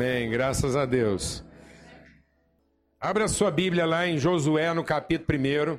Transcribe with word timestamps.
Amém, 0.00 0.30
graças 0.30 0.76
a 0.76 0.86
Deus. 0.86 1.44
Abra 2.98 3.28
sua 3.28 3.50
Bíblia 3.50 3.84
lá 3.84 4.06
em 4.06 4.16
Josué, 4.16 4.72
no 4.72 4.82
capítulo 4.82 5.38
1. 5.38 5.78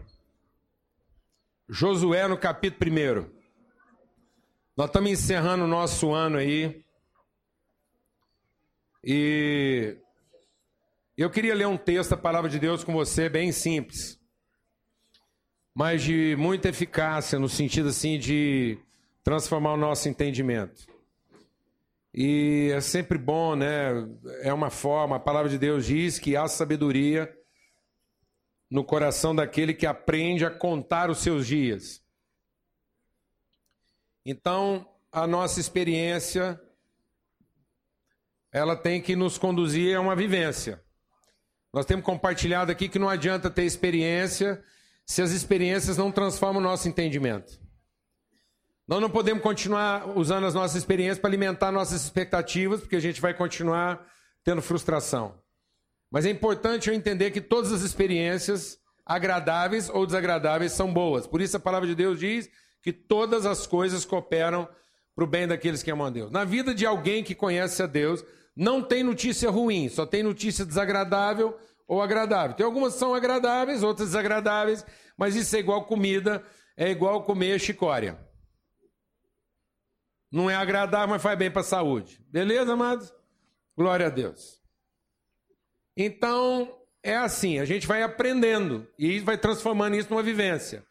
Josué, 1.68 2.28
no 2.28 2.38
capítulo 2.38 2.92
1. 2.92 3.32
Nós 4.78 4.90
estamos 4.90 5.10
encerrando 5.10 5.64
o 5.64 5.68
nosso 5.68 6.12
ano 6.12 6.38
aí. 6.38 6.86
E 9.04 9.98
eu 11.18 11.32
queria 11.32 11.56
ler 11.56 11.66
um 11.66 11.76
texto 11.76 12.12
da 12.12 12.18
palavra 12.18 12.48
de 12.48 12.60
Deus 12.60 12.84
com 12.84 12.94
você, 12.94 13.28
bem 13.28 13.52
simples, 13.52 14.20
mas 15.74 16.04
de 16.04 16.36
muita 16.36 16.70
eficácia, 16.70 17.40
no 17.40 17.50
sentido 17.50 17.90
assim 17.90 18.20
de 18.20 18.78
transformar 19.24 19.74
o 19.74 19.78
nosso 19.78 20.08
entendimento. 20.08 20.91
E 22.14 22.72
é 22.74 22.82
sempre 22.82 23.18
bom, 23.18 23.56
né? 23.56 23.92
É 24.42 24.54
uma 24.54 24.70
forma, 24.70 25.16
a 25.16 25.20
palavra 25.20 25.50
de 25.50 25.58
Deus 25.58 25.86
diz 25.86 26.20
que 26.20 26.36
há 26.36 26.48
sabedoria 26.48 27.34
no 28.70 28.84
coração 28.84 29.36
daquele 29.36 29.74
que 29.74 29.86
aprende 29.86 30.46
a 30.46 30.52
contar 30.52 31.10
os 31.10 31.20
seus 31.20 31.48
dias. 31.48 32.02
Então, 34.26 34.88
a 35.12 35.26
nossa 35.26 35.60
experiência 35.60 36.60
ela 38.52 38.76
tem 38.76 39.02
que 39.02 39.16
nos 39.16 39.38
conduzir 39.38 39.96
a 39.96 40.02
uma 40.02 40.16
vivência. 40.16 40.84
Nós 41.74 41.86
temos 41.86 42.04
compartilhado 42.04 42.72
aqui 42.72 42.90
que 42.90 43.00
não 43.00 43.08
adianta 43.08 43.50
ter 43.50 43.64
experiência 43.64 44.62
se 45.06 45.22
as 45.22 45.32
experiências 45.32 45.98
não 45.98 46.12
transformam 46.12 46.62
o 46.62 46.64
nosso 46.64 46.88
entendimento. 46.88 47.61
Nós 48.92 49.00
não 49.00 49.10
podemos 49.10 49.42
continuar 49.42 50.18
usando 50.18 50.46
as 50.46 50.54
nossas 50.54 50.76
experiências 50.76 51.18
para 51.18 51.30
alimentar 51.30 51.72
nossas 51.72 52.04
expectativas, 52.04 52.82
porque 52.82 52.98
a 52.98 53.00
gente 53.00 53.22
vai 53.22 53.34
continuar 53.34 54.06
tendo 54.44 54.62
frustração. 54.62 55.34
Mas 56.12 56.26
é 56.26 56.30
importante 56.30 56.90
eu 56.90 56.94
entender 56.94 57.32
que 57.32 57.40
todas 57.40 57.72
as 57.72 57.84
experiências, 57.84 58.78
agradáveis 59.06 59.90
ou 59.90 60.06
desagradáveis, 60.06 60.74
são 60.74 60.92
boas. 60.92 61.26
Por 61.26 61.40
isso 61.40 61.56
a 61.56 61.60
palavra 61.62 61.88
de 61.88 61.96
Deus 61.96 62.20
diz 62.20 62.50
que 62.82 62.92
todas 62.92 63.46
as 63.46 63.66
coisas 63.66 64.04
cooperam 64.04 64.68
para 65.16 65.24
o 65.24 65.28
bem 65.28 65.48
daqueles 65.48 65.82
que 65.82 65.90
amam 65.90 66.08
a 66.08 66.10
Deus. 66.10 66.30
Na 66.30 66.44
vida 66.44 66.76
de 66.76 66.86
alguém 66.86 67.24
que 67.24 67.34
conhece 67.34 67.82
a 67.82 67.88
Deus, 67.88 68.26
não 68.54 68.84
tem 68.84 69.04
notícia 69.04 69.50
ruim, 69.50 69.88
só 69.88 70.06
tem 70.06 70.22
notícia 70.22 70.66
desagradável 70.66 71.58
ou 71.88 72.02
agradável. 72.02 72.58
Tem 72.58 72.66
algumas 72.66 72.92
que 72.92 73.00
são 73.00 73.16
agradáveis, 73.16 73.84
outras 73.84 74.10
desagradáveis, 74.10 74.86
mas 75.16 75.34
isso 75.34 75.56
é 75.56 75.60
igual 75.60 75.86
comida, 75.86 76.44
é 76.76 76.92
igual 76.92 77.24
comer 77.24 77.58
chicória. 77.58 78.30
Não 80.32 80.50
é 80.50 80.56
agradável, 80.56 81.10
mas 81.10 81.22
faz 81.22 81.38
bem 81.38 81.52
para 81.52 81.62
a 81.62 81.66
saúde. 81.66 82.24
Beleza, 82.30 82.74
amados? 82.74 83.14
Glória 83.76 84.08
a 84.08 84.10
Deus. 84.10 84.62
Então, 85.96 86.74
é 87.04 87.16
assim, 87.18 87.60
a 87.60 87.66
gente 87.66 87.86
vai 87.86 88.02
aprendendo 88.02 88.88
e 88.98 89.20
vai 89.20 89.38
transformando 89.38 89.96
isso 89.96 90.10
numa 90.10 90.24
vivência. 90.24 90.86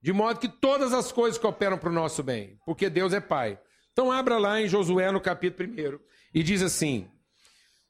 De 0.00 0.12
modo 0.12 0.40
que 0.40 0.48
todas 0.48 0.92
as 0.92 1.12
coisas 1.12 1.38
cooperam 1.38 1.76
para 1.76 1.90
o 1.90 1.92
nosso 1.92 2.22
bem, 2.22 2.58
porque 2.64 2.88
Deus 2.88 3.12
é 3.12 3.20
Pai. 3.20 3.58
Então, 3.92 4.12
abra 4.12 4.38
lá 4.38 4.60
em 4.60 4.68
Josué, 4.68 5.10
no 5.10 5.20
capítulo 5.20 5.68
1, 5.68 5.98
e 6.32 6.42
diz 6.42 6.62
assim: 6.62 7.10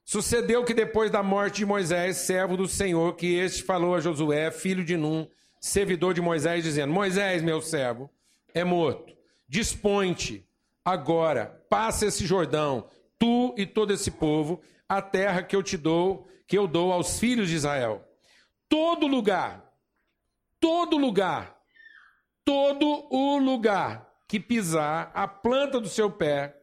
Sucedeu 0.04 0.64
que 0.64 0.72
depois 0.72 1.10
da 1.10 1.22
morte 1.22 1.58
de 1.58 1.66
Moisés, 1.66 2.16
servo 2.16 2.56
do 2.56 2.66
Senhor, 2.66 3.14
que 3.14 3.36
este 3.36 3.62
falou 3.62 3.94
a 3.94 4.00
Josué, 4.00 4.50
filho 4.50 4.82
de 4.82 4.96
Num, 4.96 5.28
servidor 5.60 6.14
de 6.14 6.22
Moisés, 6.22 6.64
dizendo: 6.64 6.92
Moisés, 6.92 7.42
meu 7.42 7.60
servo, 7.60 8.10
é 8.54 8.64
morto. 8.64 9.14
Dispõe-te 9.46 10.47
Agora, 10.88 11.62
passa 11.68 12.06
esse 12.06 12.24
Jordão, 12.24 12.88
tu 13.18 13.54
e 13.58 13.66
todo 13.66 13.92
esse 13.92 14.10
povo, 14.10 14.62
a 14.88 15.02
terra 15.02 15.42
que 15.42 15.54
eu 15.54 15.62
te 15.62 15.76
dou, 15.76 16.26
que 16.46 16.56
eu 16.56 16.66
dou 16.66 16.90
aos 16.94 17.18
filhos 17.18 17.50
de 17.50 17.56
Israel. 17.56 18.02
Todo 18.70 19.06
lugar, 19.06 19.70
todo 20.58 20.96
lugar, 20.96 21.60
todo 22.42 23.06
o 23.10 23.36
lugar 23.36 24.08
que 24.26 24.40
pisar 24.40 25.10
a 25.12 25.28
planta 25.28 25.78
do 25.78 25.90
seu 25.90 26.10
pé, 26.10 26.56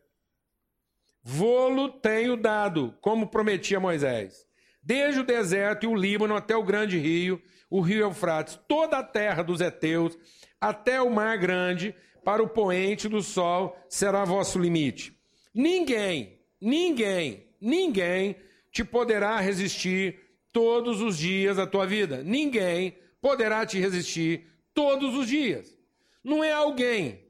vou-lo 1.22 1.90
tenho 1.90 2.36
dado, 2.36 2.98
como 3.02 3.28
prometi 3.28 3.76
a 3.76 3.80
Moisés. 3.80 4.48
Desde 4.82 5.20
o 5.20 5.24
deserto 5.24 5.84
e 5.84 5.88
o 5.88 5.94
Líbano 5.94 6.36
até 6.36 6.56
o 6.56 6.64
grande 6.64 6.98
rio, 6.98 7.40
o 7.70 7.80
rio 7.80 8.00
Eufrates, 8.00 8.60
toda 8.68 8.98
a 8.98 9.04
terra 9.04 9.44
dos 9.44 9.62
heteus, 9.62 10.18
até 10.60 11.00
o 11.00 11.12
mar 11.12 11.38
grande, 11.38 11.94
para 12.26 12.44
o 12.44 12.50
poente 12.50 13.08
do 13.08 13.22
sol 13.22 13.78
será 13.88 14.26
vosso 14.26 14.60
limite. 14.60 15.18
Ninguém, 15.54 16.42
ninguém, 16.60 17.48
ninguém 17.62 18.36
te 18.70 18.84
poderá 18.84 19.40
resistir 19.40 20.20
todos 20.52 21.00
os 21.00 21.18
dias 21.18 21.56
da 21.56 21.66
tua 21.66 21.86
vida. 21.86 22.22
Ninguém 22.22 22.98
poderá 23.22 23.66
te 23.66 23.80
resistir 23.80 24.46
todos 24.74 25.16
os 25.16 25.28
dias. 25.28 25.78
Não 26.22 26.44
é 26.44 26.52
alguém 26.52 27.24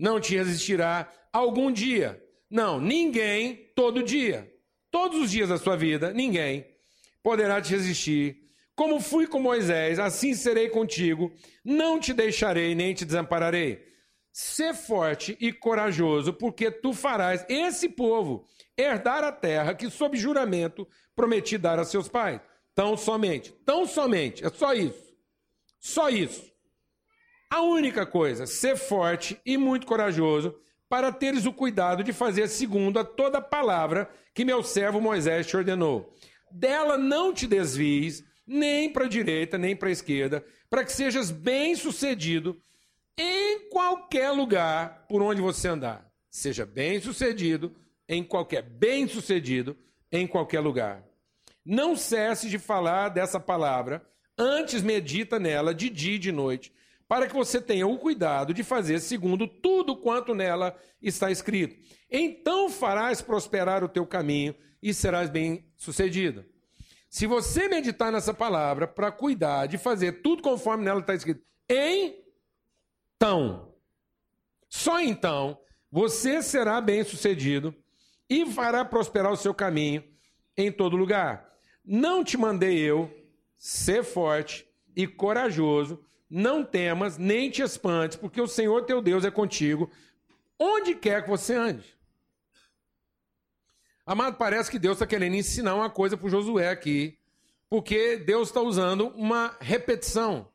não 0.00 0.18
te 0.18 0.34
resistirá 0.34 1.12
algum 1.30 1.70
dia. 1.70 2.20
Não, 2.50 2.80
ninguém 2.80 3.70
todo 3.76 4.02
dia. 4.02 4.50
Todos 4.90 5.20
os 5.20 5.30
dias 5.30 5.50
da 5.50 5.58
sua 5.58 5.76
vida, 5.76 6.10
ninguém 6.12 6.66
poderá 7.22 7.60
te 7.60 7.72
resistir. 7.72 8.48
Como 8.74 8.98
fui 8.98 9.26
com 9.26 9.38
Moisés, 9.38 9.98
assim 9.98 10.32
serei 10.32 10.70
contigo. 10.70 11.30
Não 11.62 12.00
te 12.00 12.14
deixarei 12.14 12.74
nem 12.74 12.94
te 12.94 13.04
desampararei. 13.04 13.86
Ser 14.32 14.74
forte 14.74 15.36
e 15.40 15.52
corajoso, 15.52 16.32
porque 16.32 16.70
tu 16.70 16.92
farás 16.92 17.44
esse 17.48 17.88
povo 17.88 18.46
herdar 18.76 19.24
a 19.24 19.32
terra 19.32 19.74
que, 19.74 19.90
sob 19.90 20.16
juramento, 20.16 20.86
prometi 21.14 21.58
dar 21.58 21.78
a 21.78 21.84
seus 21.84 22.08
pais. 22.08 22.40
Tão 22.74 22.96
somente, 22.96 23.52
tão 23.64 23.86
somente, 23.86 24.44
é 24.44 24.50
só 24.50 24.72
isso. 24.72 25.14
Só 25.80 26.08
isso. 26.08 26.50
A 27.50 27.62
única 27.62 28.06
coisa, 28.06 28.46
ser 28.46 28.76
forte 28.76 29.40
e 29.44 29.56
muito 29.56 29.86
corajoso, 29.86 30.54
para 30.88 31.12
teres 31.12 31.46
o 31.46 31.52
cuidado 31.52 32.02
de 32.04 32.12
fazer 32.12 32.48
segundo 32.48 32.98
a 32.98 33.04
toda 33.04 33.40
palavra 33.40 34.08
que 34.34 34.44
meu 34.44 34.62
servo 34.62 35.00
Moisés 35.00 35.46
te 35.46 35.56
ordenou. 35.56 36.12
Dela 36.50 36.96
não 36.96 37.32
te 37.32 37.46
desvies, 37.46 38.24
nem 38.46 38.92
para 38.92 39.04
a 39.04 39.08
direita, 39.08 39.56
nem 39.56 39.76
para 39.76 39.88
a 39.88 39.92
esquerda, 39.92 40.44
para 40.68 40.84
que 40.84 40.92
sejas 40.92 41.30
bem-sucedido 41.30 42.60
em 43.18 43.68
qualquer 43.68 44.30
lugar 44.30 45.06
por 45.08 45.22
onde 45.22 45.40
você 45.40 45.68
andar. 45.68 46.10
Seja 46.30 46.64
bem 46.64 47.00
sucedido 47.00 47.74
em 48.08 48.22
qualquer, 48.24 48.62
bem 48.62 49.06
sucedido 49.08 49.76
em 50.10 50.26
qualquer 50.26 50.60
lugar. 50.60 51.04
Não 51.64 51.96
cesse 51.96 52.48
de 52.48 52.58
falar 52.58 53.10
dessa 53.10 53.38
palavra, 53.38 54.04
antes 54.36 54.82
medita 54.82 55.38
nela 55.38 55.74
de 55.74 55.90
dia 55.90 56.14
e 56.14 56.18
de 56.18 56.32
noite, 56.32 56.72
para 57.06 57.26
que 57.26 57.34
você 57.34 57.60
tenha 57.60 57.86
o 57.86 57.98
cuidado 57.98 58.54
de 58.54 58.62
fazer 58.62 59.00
segundo 59.00 59.46
tudo 59.46 59.96
quanto 59.96 60.34
nela 60.34 60.76
está 61.02 61.30
escrito. 61.30 61.76
Então 62.10 62.70
farás 62.70 63.20
prosperar 63.20 63.82
o 63.84 63.88
teu 63.88 64.06
caminho 64.06 64.54
e 64.82 64.94
serás 64.94 65.28
bem 65.28 65.68
sucedido. 65.76 66.44
Se 67.08 67.26
você 67.26 67.68
meditar 67.68 68.12
nessa 68.12 68.32
palavra 68.32 68.86
para 68.86 69.10
cuidar 69.10 69.66
de 69.66 69.76
fazer 69.76 70.22
tudo 70.22 70.42
conforme 70.42 70.84
nela 70.84 71.00
está 71.00 71.14
escrito, 71.14 71.42
em 71.68 72.16
então, 73.22 73.74
só 74.66 74.98
então, 74.98 75.60
você 75.92 76.40
será 76.40 76.80
bem-sucedido 76.80 77.74
e 78.30 78.46
fará 78.46 78.82
prosperar 78.82 79.30
o 79.30 79.36
seu 79.36 79.52
caminho 79.52 80.02
em 80.56 80.72
todo 80.72 80.96
lugar. 80.96 81.54
Não 81.84 82.24
te 82.24 82.38
mandei 82.38 82.78
eu 82.78 83.14
ser 83.58 84.02
forte 84.02 84.66
e 84.96 85.06
corajoso, 85.06 86.02
não 86.30 86.64
temas 86.64 87.18
nem 87.18 87.50
te 87.50 87.60
espantes, 87.60 88.16
porque 88.16 88.40
o 88.40 88.46
Senhor 88.46 88.86
teu 88.86 89.02
Deus 89.02 89.22
é 89.22 89.30
contigo, 89.30 89.90
onde 90.58 90.94
quer 90.94 91.22
que 91.22 91.28
você 91.28 91.54
ande. 91.54 91.94
Amado, 94.06 94.38
parece 94.38 94.70
que 94.70 94.78
Deus 94.78 94.94
está 94.94 95.06
querendo 95.06 95.36
ensinar 95.36 95.74
uma 95.74 95.90
coisa 95.90 96.16
para 96.16 96.30
Josué 96.30 96.70
aqui, 96.70 97.18
porque 97.68 98.16
Deus 98.16 98.48
está 98.48 98.62
usando 98.62 99.08
uma 99.08 99.54
repetição. 99.60 100.49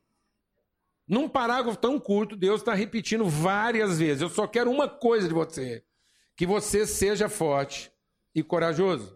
Num 1.07 1.29
parágrafo 1.29 1.77
tão 1.77 1.99
curto, 1.99 2.35
Deus 2.35 2.61
está 2.61 2.73
repetindo 2.73 3.27
várias 3.27 3.99
vezes: 3.99 4.21
Eu 4.21 4.29
só 4.29 4.47
quero 4.47 4.71
uma 4.71 4.87
coisa 4.87 5.27
de 5.27 5.33
você, 5.33 5.83
que 6.35 6.45
você 6.45 6.85
seja 6.85 7.29
forte 7.29 7.91
e 8.33 8.41
corajoso. 8.41 9.15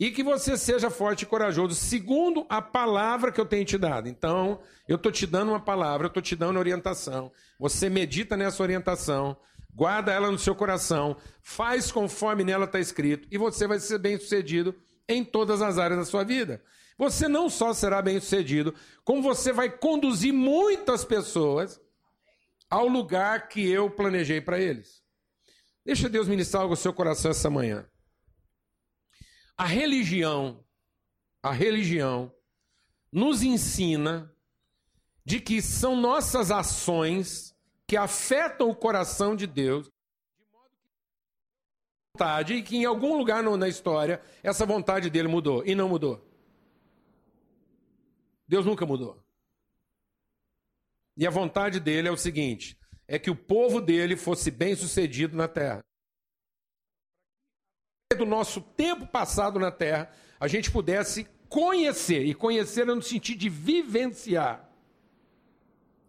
E 0.00 0.10
que 0.10 0.22
você 0.22 0.56
seja 0.56 0.90
forte 0.90 1.22
e 1.22 1.26
corajoso, 1.26 1.76
segundo 1.76 2.44
a 2.48 2.60
palavra 2.60 3.30
que 3.30 3.40
eu 3.40 3.46
tenho 3.46 3.64
te 3.64 3.78
dado. 3.78 4.08
Então, 4.08 4.60
eu 4.88 4.96
estou 4.96 5.12
te 5.12 5.26
dando 5.26 5.50
uma 5.50 5.60
palavra, 5.60 6.06
eu 6.06 6.08
estou 6.08 6.22
te 6.22 6.34
dando 6.34 6.58
orientação. 6.58 7.30
Você 7.56 7.88
medita 7.88 8.36
nessa 8.36 8.62
orientação, 8.64 9.36
guarda 9.72 10.10
ela 10.10 10.28
no 10.28 10.38
seu 10.38 10.56
coração, 10.56 11.16
faz 11.40 11.92
conforme 11.92 12.42
nela 12.42 12.64
está 12.64 12.80
escrito, 12.80 13.28
e 13.30 13.38
você 13.38 13.64
vai 13.66 13.78
ser 13.78 13.98
bem 13.98 14.18
sucedido 14.18 14.74
em 15.08 15.22
todas 15.24 15.62
as 15.62 15.78
áreas 15.78 16.00
da 16.00 16.04
sua 16.04 16.24
vida. 16.24 16.60
Você 17.02 17.26
não 17.26 17.50
só 17.50 17.74
será 17.74 18.00
bem-sucedido, 18.00 18.72
como 19.02 19.22
você 19.22 19.52
vai 19.52 19.68
conduzir 19.68 20.32
muitas 20.32 21.04
pessoas 21.04 21.80
ao 22.70 22.86
lugar 22.86 23.48
que 23.48 23.68
eu 23.68 23.90
planejei 23.90 24.40
para 24.40 24.60
eles. 24.60 25.02
Deixa 25.84 26.08
Deus 26.08 26.28
ministrar 26.28 26.62
algo 26.62 26.74
no 26.74 26.76
seu 26.76 26.92
coração 26.92 27.32
essa 27.32 27.50
manhã. 27.50 27.84
A 29.58 29.64
religião, 29.64 30.64
a 31.42 31.50
religião 31.50 32.32
nos 33.10 33.42
ensina 33.42 34.32
de 35.24 35.40
que 35.40 35.60
são 35.60 35.96
nossas 35.96 36.52
ações 36.52 37.52
que 37.84 37.96
afetam 37.96 38.70
o 38.70 38.76
coração 38.76 39.34
de 39.34 39.48
Deus 39.48 39.90
vontade 42.14 42.54
e 42.54 42.62
que 42.62 42.76
em 42.76 42.84
algum 42.84 43.18
lugar 43.18 43.42
na 43.42 43.68
história 43.68 44.22
essa 44.40 44.64
vontade 44.64 45.10
dele 45.10 45.26
mudou 45.26 45.64
e 45.66 45.74
não 45.74 45.88
mudou. 45.88 46.31
Deus 48.52 48.66
nunca 48.66 48.84
mudou. 48.84 49.18
E 51.16 51.26
a 51.26 51.30
vontade 51.30 51.80
dele 51.80 52.08
é 52.08 52.10
o 52.10 52.18
seguinte: 52.18 52.78
é 53.08 53.18
que 53.18 53.30
o 53.30 53.34
povo 53.34 53.80
dele 53.80 54.14
fosse 54.14 54.50
bem 54.50 54.76
sucedido 54.76 55.34
na 55.34 55.48
terra. 55.48 55.82
Do 58.14 58.26
nosso 58.26 58.60
tempo 58.60 59.06
passado 59.06 59.58
na 59.58 59.72
terra, 59.72 60.12
a 60.38 60.46
gente 60.46 60.70
pudesse 60.70 61.26
conhecer, 61.48 62.26
e 62.26 62.34
conhecer 62.34 62.84
no 62.84 63.00
sentido 63.00 63.38
de 63.38 63.48
vivenciar, 63.48 64.70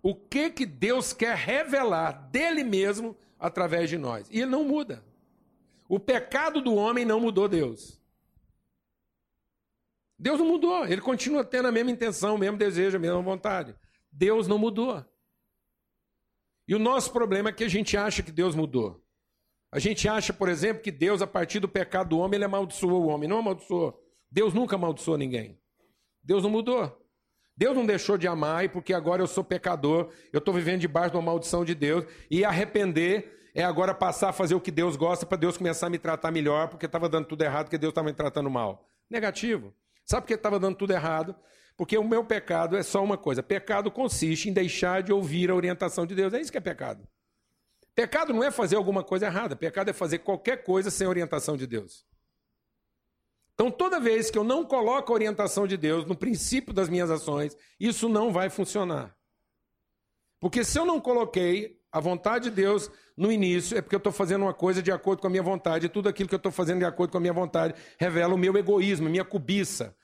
o 0.02 0.14
que 0.14 0.50
que 0.50 0.66
Deus 0.66 1.14
quer 1.14 1.38
revelar 1.38 2.30
dele 2.30 2.66
mesmo 2.66 3.16
através 3.40 3.90
de 3.90 3.98
nós. 3.98 4.28
E 4.30 4.42
ele 4.42 4.52
não 4.52 4.66
muda. 4.66 5.02
O 5.88 5.98
pecado 5.98 6.62
do 6.62 6.76
homem 6.76 7.06
não 7.06 7.22
mudou 7.22 7.48
Deus. 7.48 8.03
Deus 10.24 10.40
não 10.40 10.48
mudou, 10.48 10.86
ele 10.86 11.02
continua 11.02 11.44
tendo 11.44 11.68
a 11.68 11.72
mesma 11.72 11.92
intenção, 11.92 12.36
o 12.36 12.38
mesmo 12.38 12.58
desejo, 12.58 12.96
a 12.96 13.00
mesma 13.00 13.22
vontade. 13.22 13.76
Deus 14.10 14.48
não 14.48 14.58
mudou. 14.58 15.04
E 16.66 16.74
o 16.74 16.80
nosso 16.80 17.12
problema 17.12 17.50
é 17.50 17.52
que 17.52 17.66
a 17.66 17.68
gente 17.68 17.98
acha 17.98 18.24
que 18.24 18.32
Deus 18.32 18.56
mudou. 18.56 19.04
A 19.70 19.80
gente 19.80 20.08
acha, 20.08 20.32
por 20.32 20.48
exemplo, 20.48 20.82
que 20.82 20.92
Deus, 20.92 21.22
a 21.22 21.28
partir 21.28 21.60
do 21.60 21.68
pecado 21.68 22.12
do 22.12 22.20
homem, 22.20 22.38
ele 22.38 22.46
amaldiçoou 22.46 23.04
o 23.04 23.08
homem. 23.08 23.28
Não 23.28 23.40
amaldiçoou. 23.40 24.02
Deus 24.32 24.54
nunca 24.54 24.78
amaldiçoou 24.78 25.18
ninguém. 25.18 25.60
Deus 26.24 26.42
não 26.42 26.50
mudou. 26.50 27.06
Deus 27.58 27.76
não 27.76 27.86
deixou 27.86 28.18
de 28.18 28.26
amar, 28.26 28.64
e 28.64 28.70
porque 28.70 28.94
agora 28.94 29.22
eu 29.22 29.28
sou 29.28 29.44
pecador, 29.44 30.10
eu 30.32 30.38
estou 30.38 30.54
vivendo 30.54 30.80
debaixo 30.80 31.12
de 31.12 31.18
uma 31.18 31.24
maldição 31.24 31.66
de 31.66 31.76
Deus, 31.76 32.06
e 32.32 32.46
arrepender 32.46 33.52
é 33.54 33.62
agora 33.62 33.94
passar 33.94 34.30
a 34.30 34.34
fazer 34.34 34.56
o 34.56 34.62
que 34.62 34.72
Deus 34.72 34.96
gosta 34.96 35.26
para 35.26 35.38
Deus 35.38 35.58
começar 35.58 35.88
a 35.88 35.90
me 35.90 36.00
tratar 36.00 36.32
melhor, 36.32 36.70
porque 36.70 36.86
estava 36.86 37.10
dando 37.10 37.28
tudo 37.28 37.44
errado, 37.44 37.66
porque 37.66 37.78
Deus 37.78 37.92
estava 37.92 38.08
me 38.08 38.14
tratando 38.14 38.50
mal. 38.50 38.90
Negativo. 39.10 39.76
Sabe 40.06 40.24
por 40.24 40.28
que 40.28 40.34
estava 40.34 40.60
dando 40.60 40.78
tudo 40.78 40.92
errado? 40.92 41.36
Porque 41.76 41.98
o 41.98 42.04
meu 42.04 42.24
pecado 42.24 42.78
é 42.78 42.84
só 42.84 43.04
uma 43.04 43.18
coisa: 43.18 43.42
pecado 43.42 43.92
consiste 43.92 44.50
em 44.50 44.54
deixar 44.54 45.02
de 45.02 45.12
ouvir 45.12 45.50
a 45.50 45.56
orientação 45.56 46.06
de 46.06 46.16
Deus. 46.16 46.34
É 46.34 46.42
isso 46.42 46.52
que 46.52 46.58
é 46.58 46.62
pecado. 46.62 47.08
Pecado 47.96 48.34
não 48.34 48.44
é 48.44 48.52
fazer 48.52 48.76
alguma 48.76 49.04
coisa 49.04 49.28
errada, 49.28 49.56
pecado 49.56 49.90
é 49.90 49.94
fazer 49.94 50.20
qualquer 50.20 50.64
coisa 50.64 50.90
sem 50.90 51.08
orientação 51.08 51.56
de 51.56 51.68
Deus. 51.68 52.06
Então, 53.54 53.70
toda 53.70 54.00
vez 54.00 54.32
que 54.32 54.38
eu 54.38 54.44
não 54.44 54.66
coloco 54.66 55.12
a 55.12 55.16
orientação 55.16 55.68
de 55.68 55.78
Deus 55.78 56.06
no 56.06 56.16
princípio 56.16 56.74
das 56.74 56.90
minhas 56.90 57.12
ações, 57.12 57.56
isso 57.80 58.10
não 58.10 58.34
vai 58.34 58.50
funcionar. 58.50 59.16
Porque 60.40 60.64
se 60.64 60.78
eu 60.78 60.86
não 60.86 61.00
coloquei 61.00 61.80
a 61.94 62.00
vontade 62.00 62.50
de 62.50 62.56
Deus 62.56 62.90
no 63.16 63.32
início, 63.32 63.78
é 63.78 63.82
porque 63.82 63.96
eu 63.96 64.00
estou 64.00 64.12
fazendo 64.12 64.42
uma 64.42 64.54
coisa 64.54 64.82
de 64.82 64.92
acordo 64.92 65.22
com 65.22 65.28
a 65.28 65.30
minha 65.30 65.44
vontade, 65.44 65.86
e 65.86 65.90
tudo 65.90 66.10
aquilo 66.10 66.28
que 66.28 66.36
eu 66.36 66.38
estou 66.38 66.52
fazendo 66.52 66.80
de 66.80 66.86
acordo 66.86 67.12
com 67.12 67.18
a 67.18 67.22
minha 67.22 67.32
vontade 67.32 67.76
revela 67.98 68.34
o 68.34 68.38
meu 68.38 68.58
egoísmo, 68.58 69.08
a 69.08 69.12
minha 69.12 69.24
cobiça 69.24 69.96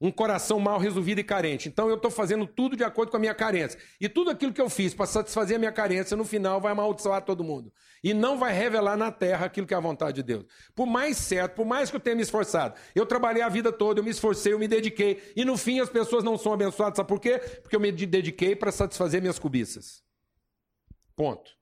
um 0.00 0.10
coração 0.10 0.60
mal 0.60 0.78
resolvido 0.78 1.20
e 1.20 1.24
carente. 1.24 1.68
Então 1.68 1.88
eu 1.88 1.96
estou 1.96 2.10
fazendo 2.10 2.46
tudo 2.46 2.76
de 2.76 2.84
acordo 2.84 3.10
com 3.10 3.16
a 3.16 3.20
minha 3.20 3.34
carência. 3.34 3.78
E 4.00 4.08
tudo 4.08 4.30
aquilo 4.30 4.52
que 4.52 4.60
eu 4.60 4.68
fiz 4.68 4.94
para 4.94 5.06
satisfazer 5.06 5.56
a 5.56 5.58
minha 5.58 5.72
carência, 5.72 6.16
no 6.16 6.24
final 6.24 6.60
vai 6.60 6.72
amaldiçoar 6.72 7.22
todo 7.22 7.42
mundo. 7.42 7.72
E 8.04 8.12
não 8.12 8.38
vai 8.38 8.52
revelar 8.52 8.96
na 8.96 9.10
terra 9.10 9.46
aquilo 9.46 9.66
que 9.66 9.74
é 9.74 9.76
a 9.76 9.80
vontade 9.80 10.16
de 10.16 10.22
Deus. 10.22 10.44
Por 10.74 10.86
mais 10.86 11.16
certo, 11.16 11.54
por 11.54 11.66
mais 11.66 11.90
que 11.90 11.96
eu 11.96 12.00
tenha 12.00 12.16
me 12.16 12.22
esforçado, 12.22 12.74
eu 12.94 13.06
trabalhei 13.06 13.42
a 13.42 13.48
vida 13.48 13.72
toda, 13.72 14.00
eu 14.00 14.04
me 14.04 14.10
esforcei, 14.10 14.52
eu 14.52 14.58
me 14.58 14.68
dediquei. 14.68 15.32
E 15.34 15.44
no 15.44 15.56
fim 15.56 15.80
as 15.80 15.88
pessoas 15.88 16.22
não 16.22 16.36
são 16.36 16.52
abençoadas. 16.52 16.96
Sabe 16.96 17.08
por 17.08 17.20
quê? 17.20 17.38
Porque 17.62 17.74
eu 17.74 17.80
me 17.80 17.90
dediquei 17.90 18.54
para 18.54 18.70
satisfazer 18.70 19.20
minhas 19.20 19.38
cobiças. 19.38 20.05
Ponto. 21.16 21.56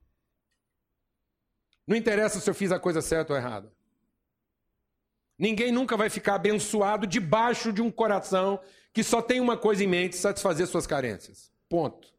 Não 1.87 1.95
interessa 1.95 2.39
se 2.39 2.49
eu 2.49 2.53
fiz 2.53 2.71
a 2.71 2.79
coisa 2.79 3.01
certa 3.01 3.33
ou 3.33 3.39
errada. 3.39 3.71
Ninguém 5.37 5.71
nunca 5.71 5.97
vai 5.97 6.09
ficar 6.09 6.35
abençoado 6.35 7.07
debaixo 7.07 7.71
de 7.71 7.81
um 7.81 7.91
coração 7.91 8.59
que 8.93 9.03
só 9.03 9.21
tem 9.21 9.39
uma 9.39 9.57
coisa 9.57 9.83
em 9.83 9.87
mente: 9.87 10.15
satisfazer 10.15 10.67
suas 10.67 10.85
carências. 10.85 11.51
Ponto. 11.69 12.13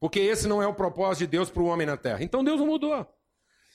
Porque 0.00 0.20
esse 0.20 0.46
não 0.46 0.62
é 0.62 0.66
o 0.66 0.74
propósito 0.74 1.20
de 1.20 1.26
Deus 1.26 1.50
para 1.50 1.62
o 1.62 1.66
homem 1.66 1.86
na 1.86 1.96
terra. 1.96 2.22
Então 2.22 2.44
Deus 2.44 2.60
não 2.60 2.66
mudou. 2.66 3.06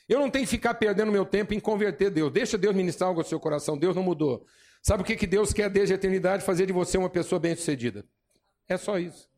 Eu 0.08 0.20
não 0.20 0.30
tenho 0.30 0.46
que 0.46 0.52
ficar 0.52 0.74
perdendo 0.76 1.12
meu 1.12 1.26
tempo 1.26 1.54
em 1.54 1.60
converter 1.60 2.10
Deus. 2.10 2.32
Deixa 2.32 2.58
Deus 2.58 2.76
ministrar 2.76 3.10
algo 3.10 3.22
ao 3.22 3.26
seu 3.26 3.40
coração. 3.40 3.78
Deus 3.78 3.96
não 3.96 4.04
mudou. 4.04 4.46
Sabe 4.82 5.02
o 5.02 5.06
que, 5.06 5.28
Deus 5.28 5.54
quer 5.54 5.70
desde 5.70 5.94
a 5.94 5.96
eternidade? 5.96 6.44
Fazer 6.44 6.66
de 6.66 6.74
você 6.74 6.98
uma 6.98 7.10
pessoa 7.10 7.40
bem-sucedida. 7.40 8.06
É 8.68 8.78
só 8.78 8.98
isso. 9.00 9.30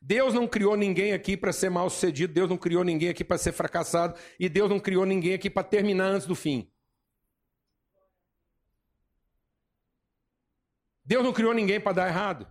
Deus 0.00 0.32
não 0.32 0.46
criou 0.46 0.76
ninguém 0.76 1.12
aqui 1.12 1.36
para 1.36 1.52
ser 1.52 1.70
mal 1.70 1.90
sucedido, 1.90 2.32
Deus 2.32 2.48
não 2.48 2.56
criou 2.56 2.84
ninguém 2.84 3.08
aqui 3.08 3.24
para 3.24 3.36
ser 3.36 3.52
fracassado, 3.52 4.18
e 4.38 4.48
Deus 4.48 4.70
não 4.70 4.78
criou 4.78 5.04
ninguém 5.04 5.34
aqui 5.34 5.50
para 5.50 5.64
terminar 5.64 6.06
antes 6.06 6.26
do 6.26 6.34
fim. 6.34 6.70
Deus 11.04 11.24
não 11.24 11.32
criou 11.32 11.54
ninguém 11.54 11.80
para 11.80 11.92
dar 11.92 12.08
errado. 12.08 12.46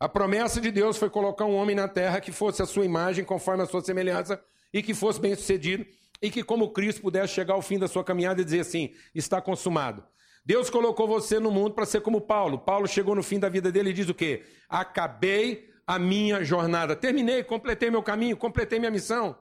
A 0.00 0.08
promessa 0.08 0.60
de 0.60 0.70
Deus 0.70 0.96
foi 0.96 1.10
colocar 1.10 1.44
um 1.44 1.56
homem 1.56 1.74
na 1.74 1.88
terra 1.88 2.20
que 2.20 2.30
fosse 2.30 2.62
a 2.62 2.66
sua 2.66 2.84
imagem, 2.84 3.24
conforme 3.24 3.64
a 3.64 3.66
sua 3.66 3.82
semelhança, 3.82 4.40
e 4.72 4.80
que 4.80 4.94
fosse 4.94 5.20
bem 5.20 5.34
sucedido, 5.34 5.84
e 6.22 6.30
que, 6.30 6.44
como 6.44 6.70
Cristo, 6.72 7.02
pudesse 7.02 7.34
chegar 7.34 7.54
ao 7.54 7.62
fim 7.62 7.78
da 7.78 7.88
sua 7.88 8.04
caminhada 8.04 8.40
e 8.40 8.44
dizer 8.44 8.60
assim: 8.60 8.94
está 9.12 9.40
consumado. 9.40 10.04
Deus 10.44 10.70
colocou 10.70 11.06
você 11.06 11.38
no 11.38 11.50
mundo 11.50 11.74
para 11.74 11.84
ser 11.84 12.00
como 12.00 12.20
Paulo. 12.20 12.58
Paulo 12.60 12.86
chegou 12.86 13.14
no 13.14 13.22
fim 13.22 13.38
da 13.38 13.48
vida 13.48 13.70
dele 13.70 13.90
e 13.90 13.92
diz 13.92 14.08
o 14.08 14.14
quê? 14.14 14.44
Acabei 14.68 15.67
a 15.88 15.98
minha 15.98 16.44
jornada. 16.44 16.94
Terminei, 16.94 17.42
completei 17.42 17.90
meu 17.90 18.02
caminho, 18.02 18.36
completei 18.36 18.78
minha 18.78 18.90
missão. 18.90 19.34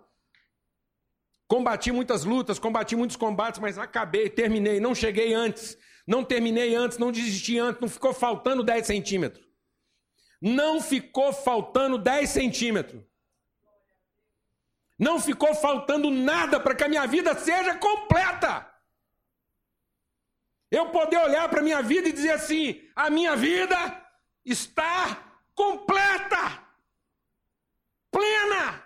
Combati 1.46 1.92
muitas 1.92 2.24
lutas, 2.24 2.58
combati 2.58 2.96
muitos 2.96 3.18
combates, 3.18 3.60
mas 3.60 3.78
acabei, 3.78 4.30
terminei. 4.30 4.80
Não 4.80 4.96
cheguei 4.96 5.34
antes, 5.34 5.78
não 6.08 6.24
terminei 6.24 6.74
antes, 6.74 6.98
não 6.98 7.12
desisti 7.12 7.60
antes, 7.60 7.82
não 7.82 7.90
ficou 7.90 8.14
faltando 8.14 8.64
10 8.64 8.88
centímetros. 8.88 9.46
Não 10.42 10.80
ficou 10.82 11.34
faltando 11.34 11.98
10 11.98 12.30
centímetros. 12.30 13.04
Não 14.98 15.20
ficou 15.20 15.54
faltando 15.54 16.10
nada 16.10 16.62
para 16.62 16.74
que 16.74 16.84
a 16.86 16.90
minha 16.90 17.06
vida 17.06 17.36
seja 17.36 17.76
completa. 17.76 18.74
Eu 20.72 20.92
poder 20.92 21.18
olhar 21.18 21.50
para 21.50 21.60
a 21.60 21.64
minha 21.64 21.82
vida 21.82 22.08
e 22.08 22.14
dizer 22.14 22.32
assim: 22.32 22.82
a 22.96 23.10
minha 23.10 23.36
vida 23.36 23.78
está 24.46 25.27
completa, 25.58 26.64
plena. 28.12 28.86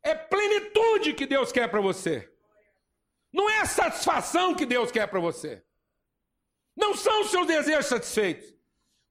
É 0.00 0.14
plenitude 0.14 1.14
que 1.14 1.26
Deus 1.26 1.50
quer 1.50 1.68
para 1.68 1.80
você. 1.80 2.32
Não 3.32 3.50
é 3.50 3.64
satisfação 3.64 4.54
que 4.54 4.64
Deus 4.64 4.92
quer 4.92 5.08
para 5.08 5.18
você. 5.18 5.64
Não 6.76 6.94
são 6.94 7.22
os 7.22 7.30
seus 7.30 7.46
desejos 7.46 7.86
satisfeitos. 7.86 8.54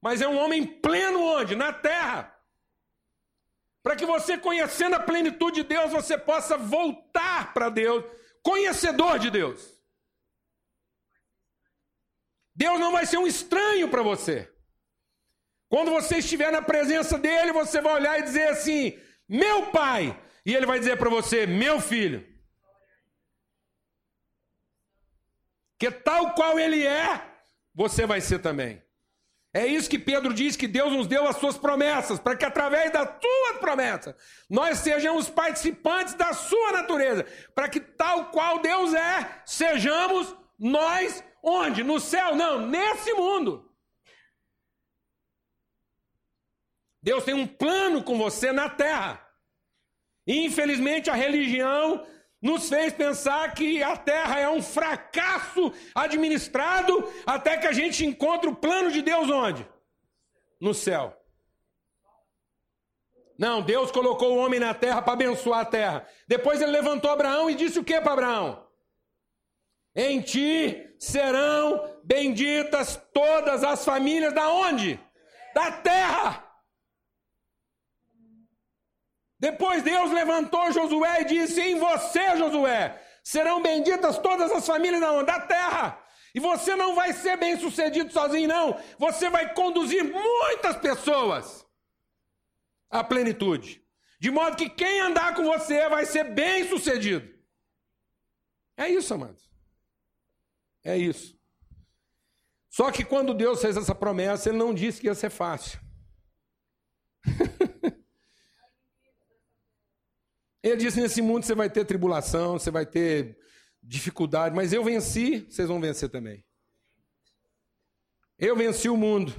Mas 0.00 0.22
é 0.22 0.28
um 0.28 0.38
homem 0.38 0.66
pleno 0.66 1.20
onde? 1.22 1.54
Na 1.54 1.72
terra. 1.72 2.34
Para 3.82 3.96
que 3.96 4.06
você, 4.06 4.38
conhecendo 4.38 4.96
a 4.96 5.00
plenitude 5.00 5.62
de 5.62 5.68
Deus, 5.68 5.92
você 5.92 6.16
possa 6.16 6.56
voltar 6.56 7.52
para 7.52 7.68
Deus, 7.68 8.02
conhecedor 8.42 9.18
de 9.18 9.30
Deus. 9.30 9.78
Deus 12.54 12.80
não 12.80 12.92
vai 12.92 13.04
ser 13.04 13.18
um 13.18 13.26
estranho 13.26 13.88
para 13.90 14.02
você. 14.02 14.53
Quando 15.68 15.90
você 15.90 16.18
estiver 16.18 16.52
na 16.52 16.62
presença 16.62 17.18
dele, 17.18 17.52
você 17.52 17.80
vai 17.80 17.94
olhar 17.94 18.18
e 18.18 18.22
dizer 18.22 18.48
assim: 18.48 18.98
Meu 19.28 19.66
pai. 19.66 20.18
E 20.46 20.54
ele 20.54 20.66
vai 20.66 20.78
dizer 20.78 20.96
para 20.96 21.10
você: 21.10 21.46
Meu 21.46 21.80
filho. 21.80 22.26
Que 25.78 25.90
tal 25.90 26.34
qual 26.34 26.58
ele 26.58 26.86
é, 26.86 27.20
você 27.74 28.06
vai 28.06 28.20
ser 28.20 28.38
também. 28.38 28.82
É 29.52 29.64
isso 29.64 29.88
que 29.88 29.98
Pedro 30.00 30.34
diz 30.34 30.56
que 30.56 30.66
Deus 30.66 30.92
nos 30.92 31.06
deu 31.06 31.28
as 31.28 31.36
suas 31.36 31.56
promessas, 31.56 32.18
para 32.18 32.36
que 32.36 32.44
através 32.44 32.92
das 32.92 33.08
suas 33.20 33.58
promessas 33.58 34.14
nós 34.50 34.78
sejamos 34.78 35.28
participantes 35.28 36.14
da 36.14 36.32
sua 36.32 36.72
natureza, 36.72 37.24
para 37.54 37.68
que 37.68 37.78
tal 37.78 38.32
qual 38.32 38.58
Deus 38.58 38.92
é, 38.92 39.42
sejamos 39.46 40.34
nós 40.58 41.22
onde? 41.40 41.84
No 41.84 42.00
céu? 42.00 42.34
Não, 42.34 42.66
nesse 42.66 43.12
mundo. 43.12 43.63
Deus 47.04 47.22
tem 47.22 47.34
um 47.34 47.46
plano 47.46 48.02
com 48.02 48.16
você 48.16 48.50
na 48.50 48.70
terra. 48.70 49.20
Infelizmente, 50.26 51.10
a 51.10 51.14
religião 51.14 52.02
nos 52.40 52.70
fez 52.70 52.94
pensar 52.94 53.52
que 53.52 53.82
a 53.82 53.94
terra 53.94 54.40
é 54.40 54.48
um 54.48 54.62
fracasso 54.62 55.70
administrado 55.94 57.06
até 57.26 57.58
que 57.58 57.66
a 57.66 57.72
gente 57.72 58.06
encontre 58.06 58.48
o 58.48 58.56
plano 58.56 58.90
de 58.90 59.02
Deus 59.02 59.28
onde? 59.28 59.68
No 60.58 60.72
céu. 60.72 61.14
Não, 63.38 63.60
Deus 63.60 63.90
colocou 63.90 64.32
o 64.32 64.38
homem 64.38 64.58
na 64.58 64.72
terra 64.72 65.02
para 65.02 65.12
abençoar 65.12 65.60
a 65.60 65.66
terra. 65.66 66.08
Depois 66.26 66.62
ele 66.62 66.70
levantou 66.70 67.10
Abraão 67.10 67.50
e 67.50 67.54
disse 67.54 67.78
o 67.78 67.84
que 67.84 68.00
para 68.00 68.14
Abraão? 68.14 68.66
Em 69.94 70.22
ti 70.22 70.96
serão 70.98 71.86
benditas 72.02 72.98
todas 73.12 73.62
as 73.62 73.84
famílias 73.84 74.32
da 74.32 74.48
onde? 74.48 74.98
Da 75.54 75.70
terra. 75.70 76.43
Depois 79.44 79.82
Deus 79.82 80.10
levantou 80.10 80.72
Josué 80.72 81.20
e 81.20 81.24
disse: 81.26 81.60
Em 81.60 81.78
você, 81.78 82.34
Josué, 82.34 82.98
serão 83.22 83.60
benditas 83.60 84.16
todas 84.16 84.50
as 84.50 84.66
famílias 84.66 85.02
da, 85.26 85.38
terra. 85.38 86.02
E 86.34 86.40
você 86.40 86.74
não 86.74 86.94
vai 86.94 87.12
ser 87.12 87.36
bem 87.36 87.60
sucedido 87.60 88.10
sozinho, 88.10 88.48
não. 88.48 88.80
Você 88.98 89.28
vai 89.28 89.52
conduzir 89.52 90.02
muitas 90.02 90.78
pessoas 90.78 91.66
à 92.88 93.04
plenitude. 93.04 93.84
De 94.18 94.30
modo 94.30 94.56
que 94.56 94.70
quem 94.70 95.00
andar 95.00 95.34
com 95.34 95.44
você 95.44 95.90
vai 95.90 96.06
ser 96.06 96.24
bem 96.24 96.66
sucedido. 96.66 97.28
É 98.78 98.88
isso, 98.88 99.12
amados. 99.12 99.46
É 100.82 100.96
isso. 100.96 101.38
Só 102.70 102.90
que 102.90 103.04
quando 103.04 103.34
Deus 103.34 103.60
fez 103.60 103.76
essa 103.76 103.94
promessa, 103.94 104.48
Ele 104.48 104.56
não 104.56 104.72
disse 104.72 105.02
que 105.02 105.06
ia 105.06 105.14
ser 105.14 105.28
fácil. 105.28 105.83
Ele 110.64 110.76
disse: 110.76 110.98
nesse 110.98 111.20
mundo 111.20 111.44
você 111.44 111.54
vai 111.54 111.68
ter 111.68 111.84
tribulação, 111.84 112.58
você 112.58 112.70
vai 112.70 112.86
ter 112.86 113.38
dificuldade, 113.82 114.56
mas 114.56 114.72
eu 114.72 114.82
venci, 114.82 115.40
vocês 115.40 115.68
vão 115.68 115.78
vencer 115.78 116.08
também. 116.08 116.42
Eu 118.38 118.56
venci 118.56 118.88
o 118.88 118.96
mundo. 118.96 119.32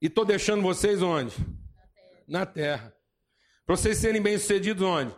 E 0.00 0.06
estou 0.08 0.24
deixando 0.24 0.60
vocês 0.60 1.00
onde? 1.00 1.36
Na 2.26 2.44
terra. 2.44 2.92
Para 3.64 3.76
vocês 3.76 3.98
serem 3.98 4.20
bem-sucedidos 4.20 4.82
onde? 4.82 5.16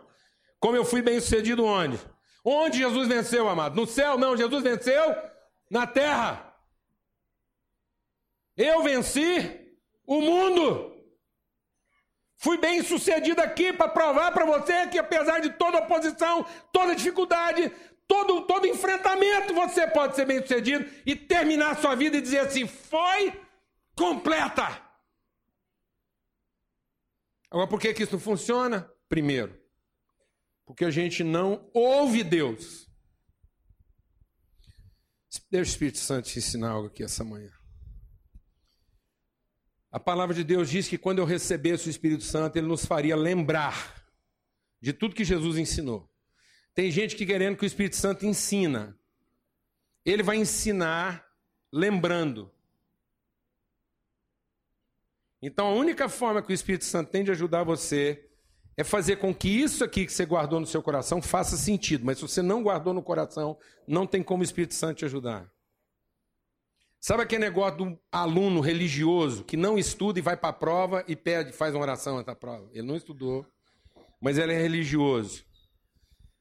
Como 0.59 0.77
eu 0.77 0.85
fui 0.85 1.01
bem-sucedido 1.01 1.65
onde? 1.65 1.99
Onde 2.43 2.77
Jesus 2.77 3.07
venceu, 3.07 3.49
amado? 3.49 3.75
No 3.75 3.87
céu? 3.87 4.19
Não, 4.19 4.37
Jesus 4.37 4.61
venceu 4.61 5.15
na 5.71 5.87
terra. 5.87 6.55
Eu 8.55 8.83
venci 8.83 9.75
o 10.05 10.21
mundo. 10.21 10.94
Fui 12.45 12.59
bem 12.59 12.83
sucedido 12.83 13.41
aqui 13.41 13.73
para 13.73 13.87
provar 13.89 14.31
para 14.31 14.45
você 14.45 14.85
que, 14.85 14.99
apesar 14.99 15.39
de 15.39 15.49
toda 15.53 15.79
oposição, 15.79 16.45
toda 16.71 16.93
dificuldade, 16.93 17.71
todo, 18.07 18.45
todo 18.45 18.67
enfrentamento, 18.67 19.51
você 19.51 19.87
pode 19.87 20.15
ser 20.15 20.27
bem 20.27 20.39
sucedido 20.41 20.85
e 21.07 21.15
terminar 21.15 21.81
sua 21.81 21.95
vida 21.95 22.17
e 22.17 22.21
dizer 22.21 22.41
assim: 22.41 22.67
foi 22.67 23.33
completa. 23.95 24.79
Agora, 27.49 27.67
por 27.67 27.81
que, 27.81 27.95
que 27.95 28.03
isso 28.03 28.19
funciona? 28.19 28.87
Primeiro, 29.09 29.59
porque 30.67 30.85
a 30.85 30.91
gente 30.91 31.23
não 31.23 31.67
ouve 31.73 32.23
Deus. 32.23 32.87
Deixa 35.49 35.67
o 35.67 35.73
Espírito 35.73 35.97
Santo 35.97 36.29
te 36.29 36.37
ensinar 36.37 36.73
algo 36.73 36.89
aqui 36.89 37.03
essa 37.03 37.23
manhã. 37.23 37.54
A 39.95 39.99
palavra 39.99 40.35
de 40.35 40.43
Deus 40.43 40.69
diz 40.69 40.89
que 40.89 40.97
quando 40.97 41.19
eu 41.19 41.25
recebesse 41.25 41.87
o 41.87 41.89
Espírito 41.89 42.25
Santo, 42.25 42.57
ele 42.57 42.67
nos 42.67 42.85
faria 42.85 43.15
lembrar 43.15 44.05
de 44.81 44.91
tudo 44.91 45.15
que 45.15 45.23
Jesus 45.23 45.57
ensinou. 45.57 46.11
Tem 46.73 46.91
gente 46.91 47.15
que 47.15 47.25
querendo 47.25 47.55
que 47.55 47.63
o 47.63 47.65
Espírito 47.65 47.95
Santo 47.95 48.25
ensina. 48.25 48.99
Ele 50.03 50.21
vai 50.21 50.35
ensinar 50.35 51.25
lembrando. 51.71 52.51
Então 55.41 55.67
a 55.67 55.73
única 55.73 56.09
forma 56.09 56.41
que 56.41 56.51
o 56.51 56.53
Espírito 56.53 56.83
Santo 56.83 57.09
tem 57.09 57.23
de 57.23 57.31
ajudar 57.31 57.63
você 57.63 58.29
é 58.75 58.83
fazer 58.83 59.15
com 59.15 59.33
que 59.33 59.47
isso 59.47 59.81
aqui 59.81 60.05
que 60.05 60.11
você 60.11 60.25
guardou 60.25 60.59
no 60.59 60.67
seu 60.67 60.83
coração 60.83 61.21
faça 61.21 61.55
sentido. 61.55 62.05
Mas 62.05 62.17
se 62.17 62.23
você 62.23 62.41
não 62.41 62.61
guardou 62.61 62.93
no 62.93 63.01
coração, 63.01 63.57
não 63.87 64.05
tem 64.05 64.21
como 64.21 64.41
o 64.41 64.43
Espírito 64.43 64.73
Santo 64.73 64.97
te 64.97 65.05
ajudar. 65.05 65.49
Sabe 67.07 67.21
aquele 67.21 67.45
negócio 67.45 67.77
do 67.77 67.99
aluno 68.11 68.61
religioso 68.61 69.43
que 69.43 69.55
não 69.55 69.77
estuda 69.77 70.17
e 70.17 70.23
vai 70.23 70.35
para 70.35 70.49
a 70.49 70.53
prova 70.53 71.05
e 71.07 71.15
pede, 71.15 71.51
faz 71.51 71.75
uma 71.75 71.83
oração 71.83 72.23
da 72.23 72.35
prova? 72.35 72.67
Ele 72.71 72.81
não 72.81 72.95
estudou, 72.95 73.45
mas 74.19 74.39
ele 74.39 74.51
é 74.51 74.59
religioso. 74.59 75.45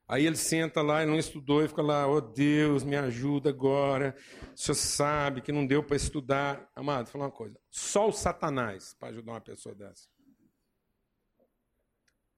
Aí 0.09 0.25
ele 0.25 0.37
senta 0.37 0.81
lá 0.81 1.03
e 1.03 1.07
não 1.07 1.19
estudou 1.19 1.63
e 1.63 1.69
fica 1.69 1.83
lá, 1.83 2.09
oh 2.09 2.19
Deus, 2.19 2.83
me 2.83 2.97
ajuda 2.97 3.51
agora. 3.51 4.17
O 4.55 4.59
senhor 4.59 4.75
sabe 4.75 5.43
que 5.43 5.53
não 5.53 5.67
deu 5.67 5.85
para 5.85 5.97
estudar. 5.97 6.67
Amado, 6.75 7.05
vou 7.05 7.13
falar 7.13 7.25
uma 7.27 7.31
coisa. 7.31 7.61
Só 7.69 8.09
o 8.09 8.13
Satanás 8.13 8.97
para 8.99 9.11
ajudar 9.11 9.33
uma 9.33 9.43
pessoa 9.43 9.75
dessa. 9.75 10.09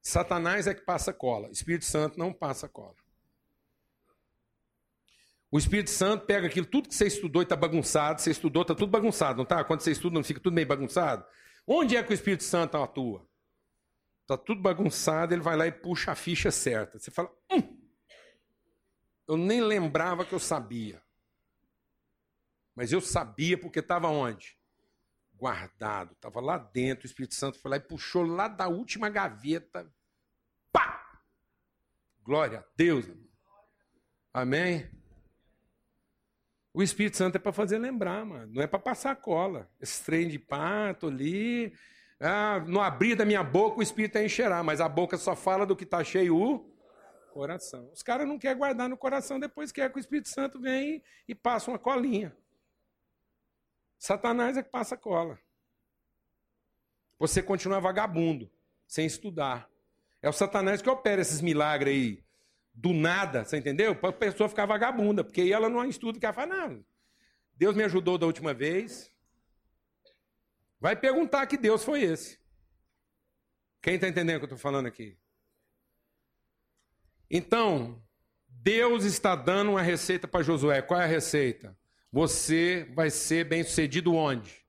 Satanás 0.03 0.67
é 0.67 0.75
que 0.75 0.85
passa 0.85 1.13
cola. 1.13 1.49
Espírito 1.53 1.85
Santo 1.85 2.19
não 2.19 2.33
passa 2.33 2.69
cola. 2.69 2.97
O 5.51 5.59
Espírito 5.59 5.91
Santo 5.91 6.27
pega 6.27 6.47
aquilo, 6.47 6.67
tudo 6.67 6.89
que 6.89 6.95
você 6.95 7.07
estudou 7.07 7.41
e 7.41 7.45
está 7.45 7.55
bagunçado, 7.55 8.21
você 8.21 8.31
estudou, 8.31 8.63
está 8.63 8.75
tudo 8.75 8.91
bagunçado, 8.91 9.37
não 9.37 9.45
está? 9.45 9.63
Quando 9.63 9.81
você 9.81 9.93
estuda, 9.93 10.15
não 10.15 10.25
fica 10.25 10.41
tudo 10.41 10.55
meio 10.55 10.67
bagunçado? 10.67 11.25
Onde 11.67 11.97
é 11.97 12.03
que 12.03 12.11
o 12.11 12.15
Espírito 12.15 12.45
Santo 12.45 12.77
atua? 12.77 13.27
Está 14.23 14.37
tudo 14.37 14.61
bagunçado, 14.61 15.33
ele 15.33 15.43
vai 15.43 15.57
lá 15.57 15.67
e 15.67 15.73
puxa 15.73 16.13
a 16.13 16.17
ficha 16.17 16.51
certa. 16.51 16.99
Você 16.99 17.13
fala, 17.13 17.31
hum, 17.53 17.81
eu 19.29 19.37
nem 19.37 19.61
lembrava 19.61 20.25
que 20.25 20.33
eu 20.33 20.41
sabia. 20.41 21.01
Mas 22.75 22.93
eu 22.93 23.01
sabia 23.01 23.59
porque 23.59 23.79
estava 23.79 24.09
onde? 24.09 24.59
Guardado, 25.35 26.13
estava 26.13 26.41
lá 26.41 26.59
dentro. 26.59 27.05
O 27.05 27.07
Espírito 27.07 27.35
Santo 27.35 27.59
foi 27.59 27.71
lá 27.71 27.77
e 27.77 27.81
puxou 27.81 28.25
lá 28.25 28.49
da 28.49 28.69
última 28.69 29.09
gaveta. 29.09 29.91
Pá! 30.73 31.21
Glória 32.23 32.61
a 32.61 32.65
Deus. 32.77 33.07
Amém? 34.33 34.91
O 36.77 36.83
Espírito 36.83 37.17
Santo 37.17 37.37
é 37.37 37.39
para 37.39 37.55
fazer 37.55 37.79
lembrar, 37.79 38.23
mano. 38.27 38.53
Não 38.53 38.63
é 38.63 38.67
para 38.67 38.79
passar 38.79 39.17
cola. 39.17 39.67
Esse 39.81 40.05
trem 40.05 40.29
de 40.29 40.39
pato 40.39 41.07
ali. 41.07 41.73
Ah, 42.21 42.63
no 42.67 42.83
abrir 42.83 43.15
da 43.15 43.25
minha 43.25 43.43
boca 43.43 43.79
o 43.79 43.83
Espírito 43.83 44.19
é 44.19 44.27
encherá, 44.27 44.63
mas 44.63 44.79
a 44.79 44.87
boca 44.87 45.17
só 45.17 45.35
fala 45.35 45.65
do 45.65 45.75
que 45.75 45.85
está 45.85 46.05
cheio 46.05 46.37
o 46.37 46.71
coração. 47.33 47.91
Os 47.95 48.03
caras 48.03 48.29
não 48.29 48.39
querem 48.39 48.59
guardar 48.59 48.91
no 48.91 48.97
coração, 48.99 49.41
depois 49.41 49.73
quer 49.73 49.91
que 49.91 49.97
o 49.97 50.01
Espírito 50.01 50.29
Santo 50.29 50.61
venha 50.61 51.01
e 51.27 51.35
passe 51.35 51.67
uma 51.69 51.79
colinha. 51.79 52.37
Satanás 53.99 54.59
é 54.59 54.63
que 54.63 54.71
passa 54.71 54.99
cola. 54.99 55.39
Você 57.19 57.43
continua 57.43 57.81
vagabundo, 57.81 58.53
sem 58.87 59.07
estudar. 59.07 59.67
É 60.21 60.29
o 60.29 60.33
Satanás 60.33 60.83
que 60.83 60.91
opera 60.91 61.23
esses 61.23 61.41
milagres 61.41 61.95
aí 61.95 62.26
do 62.77 62.93
nada, 62.93 63.43
você 63.43 63.57
entendeu? 63.57 63.97
Para 63.97 64.11
a 64.11 64.13
pessoa 64.13 64.49
ficar 64.49 64.67
vagabunda, 64.67 65.25
porque 65.25 65.41
aí 65.41 65.53
ela 65.53 65.69
não 65.69 65.83
estuda 65.87 66.21
que 66.21 66.27
ela 66.27 66.35
fala, 66.35 66.55
não, 66.55 66.85
Deus 67.55 67.75
me 67.75 67.83
ajudou 67.83 68.19
da 68.19 68.27
última 68.27 68.53
vez. 68.53 69.11
Vai 70.79 70.95
perguntar 70.95 71.47
que 71.47 71.57
Deus 71.57 71.83
foi 71.83 72.03
esse. 72.03 72.39
Quem 73.81 73.95
está 73.95 74.09
entendendo 74.09 74.37
o 74.37 74.41
que 74.41 74.45
eu 74.45 74.57
estou 74.57 74.59
falando 74.59 74.87
aqui? 74.87 75.19
Então, 77.31 78.03
Deus 78.47 79.05
está 79.05 79.35
dando 79.35 79.71
uma 79.71 79.83
receita 79.83 80.29
para 80.29 80.45
Josué. 80.45 80.83
Qual 80.83 81.01
é 81.01 81.05
a 81.05 81.09
receita? 81.09 81.77
Você 82.13 82.85
vai 82.95 83.09
ser 83.11 83.45
bem 83.45 83.65
sucedido 83.65 84.15
onde? 84.15 84.65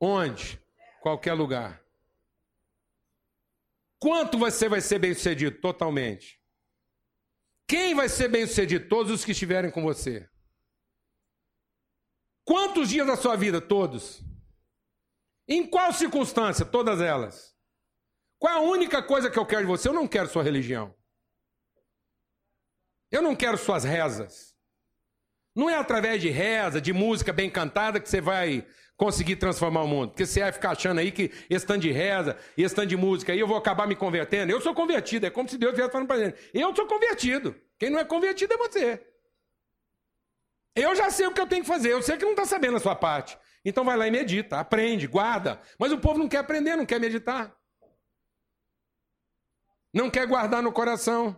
Onde? 0.00 0.60
Qualquer 1.02 1.34
lugar. 1.34 1.82
Quanto 3.98 4.38
você 4.38 4.68
vai 4.68 4.80
ser 4.80 4.98
bem 4.98 5.12
sucedido? 5.12 5.60
Totalmente. 5.60 6.39
Quem 7.70 7.94
vai 7.94 8.08
ser 8.08 8.26
bem 8.26 8.44
sucedido? 8.48 8.88
Todos 8.88 9.12
os 9.12 9.24
que 9.24 9.30
estiverem 9.30 9.70
com 9.70 9.80
você. 9.80 10.28
Quantos 12.44 12.88
dias 12.88 13.06
da 13.06 13.14
sua 13.14 13.36
vida? 13.36 13.60
Todos. 13.60 14.24
Em 15.46 15.64
qual 15.64 15.92
circunstância? 15.92 16.66
Todas 16.66 17.00
elas. 17.00 17.56
Qual 18.40 18.52
é 18.52 18.56
a 18.56 18.60
única 18.60 19.00
coisa 19.00 19.30
que 19.30 19.38
eu 19.38 19.46
quero 19.46 19.60
de 19.60 19.68
você? 19.68 19.88
Eu 19.88 19.92
não 19.92 20.08
quero 20.08 20.28
sua 20.28 20.42
religião. 20.42 20.92
Eu 23.08 23.22
não 23.22 23.36
quero 23.36 23.56
suas 23.56 23.84
rezas. 23.84 24.52
Não 25.54 25.70
é 25.70 25.76
através 25.76 26.20
de 26.20 26.28
reza, 26.28 26.80
de 26.80 26.92
música 26.92 27.32
bem 27.32 27.48
cantada 27.48 28.00
que 28.00 28.08
você 28.08 28.20
vai 28.20 28.66
conseguir 29.00 29.36
transformar 29.36 29.82
o 29.82 29.88
mundo. 29.88 30.10
Porque 30.10 30.26
você 30.26 30.40
vai 30.40 30.52
ficar 30.52 30.72
achando 30.72 30.98
aí 30.98 31.10
que 31.10 31.32
esse 31.48 31.64
tanto 31.64 31.80
de 31.80 31.90
reza, 31.90 32.36
esse 32.54 32.74
tanto 32.74 32.88
de 32.88 32.98
música 32.98 33.32
aí, 33.32 33.40
eu 33.40 33.46
vou 33.46 33.56
acabar 33.56 33.86
me 33.86 33.96
convertendo. 33.96 34.52
Eu 34.52 34.60
sou 34.60 34.74
convertido, 34.74 35.24
é 35.24 35.30
como 35.30 35.48
se 35.48 35.56
Deus 35.56 35.72
estivesse 35.72 35.90
falando 35.90 36.06
para 36.06 36.20
ele. 36.20 36.34
Eu 36.52 36.76
sou 36.76 36.86
convertido. 36.86 37.58
Quem 37.78 37.88
não 37.88 37.98
é 37.98 38.04
convertido 38.04 38.52
é 38.52 38.58
você. 38.58 39.02
Eu 40.76 40.94
já 40.94 41.08
sei 41.08 41.26
o 41.26 41.32
que 41.32 41.40
eu 41.40 41.46
tenho 41.46 41.62
que 41.62 41.68
fazer, 41.68 41.92
eu 41.92 42.02
sei 42.02 42.18
que 42.18 42.24
não 42.26 42.32
está 42.32 42.44
sabendo 42.44 42.76
a 42.76 42.80
sua 42.80 42.94
parte. 42.94 43.38
Então 43.64 43.86
vai 43.86 43.96
lá 43.96 44.06
e 44.06 44.10
medita, 44.10 44.60
aprende, 44.60 45.06
guarda. 45.06 45.58
Mas 45.78 45.92
o 45.92 45.98
povo 45.98 46.18
não 46.18 46.28
quer 46.28 46.38
aprender, 46.38 46.76
não 46.76 46.84
quer 46.84 47.00
meditar. 47.00 47.56
Não 49.94 50.10
quer 50.10 50.26
guardar 50.26 50.62
no 50.62 50.72
coração. 50.72 51.34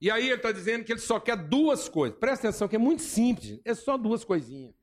E 0.00 0.10
aí 0.10 0.26
ele 0.26 0.34
está 0.34 0.50
dizendo 0.50 0.84
que 0.84 0.92
ele 0.92 1.00
só 1.00 1.20
quer 1.20 1.36
duas 1.36 1.88
coisas. 1.88 2.18
Presta 2.18 2.48
atenção, 2.48 2.66
que 2.66 2.74
é 2.74 2.80
muito 2.80 3.02
simples. 3.02 3.60
É 3.64 3.74
só 3.74 3.96
duas 3.96 4.24
coisinhas 4.24 4.79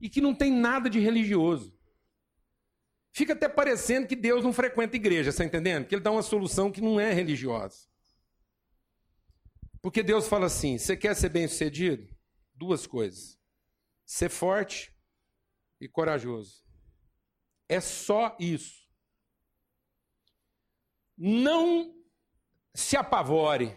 e 0.00 0.08
que 0.08 0.20
não 0.20 0.34
tem 0.34 0.52
nada 0.52 0.88
de 0.88 0.98
religioso. 0.98 1.76
Fica 3.12 3.32
até 3.32 3.48
parecendo 3.48 4.06
que 4.06 4.14
Deus 4.14 4.44
não 4.44 4.52
frequenta 4.52 4.96
igreja, 4.96 5.30
está 5.30 5.44
entendendo? 5.44 5.86
Que 5.86 5.94
ele 5.94 6.02
dá 6.02 6.10
uma 6.10 6.22
solução 6.22 6.70
que 6.70 6.80
não 6.80 7.00
é 7.00 7.12
religiosa. 7.12 7.88
Porque 9.82 10.02
Deus 10.02 10.28
fala 10.28 10.46
assim: 10.46 10.78
você 10.78 10.96
quer 10.96 11.14
ser 11.16 11.28
bem-sucedido? 11.30 12.08
Duas 12.54 12.86
coisas: 12.86 13.38
ser 14.04 14.28
forte 14.28 14.94
e 15.80 15.88
corajoso. 15.88 16.64
É 17.68 17.80
só 17.80 18.36
isso. 18.38 18.88
Não 21.16 21.94
se 22.74 22.96
apavore 22.96 23.76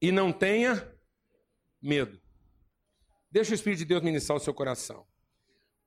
e 0.00 0.12
não 0.12 0.32
tenha 0.32 0.94
medo. 1.80 2.20
Deixa 3.30 3.52
o 3.52 3.54
Espírito 3.54 3.80
de 3.80 3.84
Deus 3.84 4.02
ministrar 4.02 4.36
o 4.36 4.40
seu 4.40 4.54
coração. 4.54 5.06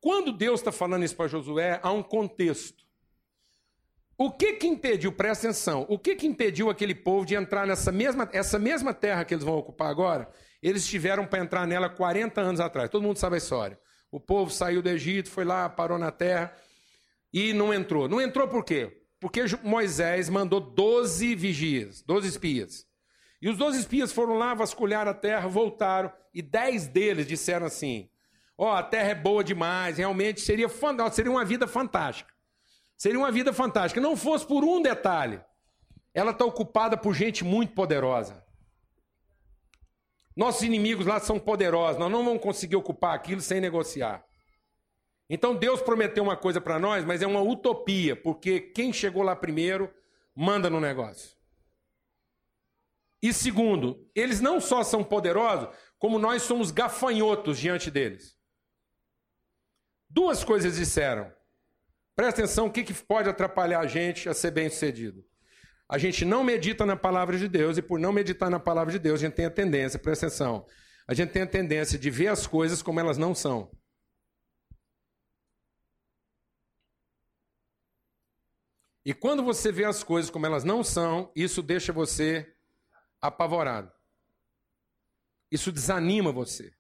Quando 0.02 0.32
Deus 0.32 0.60
está 0.60 0.72
falando 0.72 1.04
isso 1.04 1.16
para 1.16 1.28
Josué, 1.28 1.80
há 1.84 1.92
um 1.92 2.04
contexto. 2.04 2.84
O 4.18 4.32
que 4.32 4.54
que 4.54 4.68
impediu, 4.68 5.14
presta 5.14 5.48
atenção, 5.48 5.86
o 5.88 5.98
que 5.98 6.16
que 6.16 6.28
impediu 6.28 6.70
aquele 6.70 6.94
povo 6.94 7.26
de 7.26 7.36
entrar 7.36 7.66
nessa 7.66 7.92
mesma, 7.92 8.30
essa 8.34 8.60
mesma 8.60 8.94
terra 8.94 9.24
que 9.24 9.34
eles 9.34 9.46
vão 9.46 9.56
ocupar 9.56 9.90
agora? 9.90 10.30
Eles 10.62 10.86
tiveram 10.86 11.26
para 11.26 11.40
entrar 11.40 11.66
nela 11.66 11.90
40 11.90 12.42
anos 12.42 12.60
atrás. 12.60 12.90
Todo 12.90 13.04
mundo 13.04 13.18
sabe 13.18 13.36
a 13.36 13.38
história. 13.38 13.80
O 14.12 14.20
povo 14.20 14.52
saiu 14.52 14.82
do 14.82 14.90
Egito, 14.90 15.30
foi 15.30 15.46
lá, 15.46 15.70
parou 15.70 15.98
na 15.98 16.12
terra 16.12 16.54
e 17.34 17.54
não 17.54 17.74
entrou. 17.74 18.10
Não 18.10 18.20
entrou 18.20 18.48
por 18.48 18.66
quê? 18.66 19.04
Porque 19.22 19.42
Moisés 19.64 20.30
mandou 20.30 20.60
12 20.60 21.36
vigias, 21.36 22.02
12 22.02 22.28
espias. 22.28 22.89
E 23.42 23.50
os 23.50 23.58
12 23.58 23.80
espias 23.80 24.12
foram 24.12 24.38
lá, 24.38 24.54
vasculharam 24.54 25.12
a 25.12 25.14
terra, 25.14 25.48
voltaram, 25.48 26.12
e 26.34 26.42
10 26.42 26.88
deles 26.88 27.28
disseram 27.28 27.66
assim: 27.66 28.10
Ó, 28.58 28.68
oh, 28.68 28.76
a 28.76 28.84
terra 28.84 29.10
é 29.10 29.16
boa 29.16 29.44
demais, 29.44 29.98
realmente 29.98 30.42
seria, 30.42 30.68
seria 31.12 31.32
uma 31.32 31.46
vida 31.46 31.68
fantástica. 31.68 32.34
Seria 32.98 33.18
uma 33.18 33.32
vida 33.32 33.54
fantástica. 33.54 34.02
Não 34.02 34.18
fosse 34.18 34.46
por 34.46 34.66
um 34.66 34.82
detalhe. 34.82 35.42
Ela 36.14 36.32
está 36.32 36.44
ocupada 36.44 36.98
por 36.98 37.14
gente 37.14 37.46
muito 37.46 37.74
poderosa. 37.74 38.44
Nossos 40.36 40.64
inimigos 40.64 41.06
lá 41.06 41.18
são 41.22 41.40
poderosos. 41.40 41.98
Nós 41.98 42.12
não 42.12 42.26
vamos 42.26 42.44
conseguir 42.44 42.76
ocupar 42.76 43.16
aquilo 43.16 43.40
sem 43.40 43.62
negociar. 43.62 44.26
Então 45.30 45.56
Deus 45.56 45.82
prometeu 45.82 46.22
uma 46.24 46.36
coisa 46.36 46.60
para 46.60 46.78
nós, 46.78 47.06
mas 47.06 47.22
é 47.22 47.28
uma 47.28 47.42
utopia, 47.42 48.16
porque 48.16 48.60
quem 48.60 48.92
chegou 48.92 49.24
lá 49.24 49.36
primeiro 49.36 49.94
manda 50.36 50.70
no 50.70 50.82
negócio. 50.82 51.39
E 53.22 53.34
segundo, 53.34 54.10
eles 54.16 54.40
não 54.40 54.62
só 54.62 54.84
são 54.84 55.04
poderosos, 55.04 55.76
como 55.98 56.18
nós 56.18 56.44
somos 56.44 56.72
gafanhotos 56.72 57.60
diante 57.60 57.92
deles. 57.92 58.38
Duas 60.10 60.44
coisas 60.44 60.78
disseram. 60.78 61.32
Presta 62.16 62.42
atenção, 62.42 62.68
o 62.68 62.72
que, 62.72 62.84
que 62.84 62.94
pode 62.94 63.30
atrapalhar 63.30 63.82
a 63.82 63.88
gente 63.88 64.28
a 64.28 64.34
ser 64.34 64.52
bem-sucedido? 64.52 65.24
A 65.88 65.98
gente 65.98 66.24
não 66.24 66.44
medita 66.44 66.86
na 66.86 66.96
palavra 66.96 67.38
de 67.38 67.48
Deus, 67.48 67.78
e 67.78 67.82
por 67.82 68.00
não 68.00 68.14
meditar 68.14 68.50
na 68.50 68.60
palavra 68.60 68.92
de 68.92 69.00
Deus, 69.00 69.20
a 69.20 69.26
gente 69.26 69.36
tem 69.36 69.46
a 69.46 69.52
tendência, 69.52 70.00
presta 70.00 70.28
atenção, 70.28 70.66
a 71.08 71.14
gente 71.14 71.32
tem 71.32 71.42
a 71.42 71.48
tendência 71.48 71.98
de 71.98 72.10
ver 72.10 72.28
as 72.28 72.46
coisas 72.46 72.82
como 72.82 73.00
elas 73.00 73.18
não 73.18 73.34
são. 73.34 73.72
E 79.04 79.14
quando 79.14 79.44
você 79.44 79.72
vê 79.72 79.86
as 79.86 80.04
coisas 80.04 80.30
como 80.30 80.46
elas 80.46 80.64
não 80.64 80.84
são, 80.84 81.32
isso 81.36 81.64
deixa 81.64 81.92
você 81.92 82.56
apavorado. 83.22 83.92
Isso 85.52 85.72
desanima 85.72 86.32
você. 86.32 86.74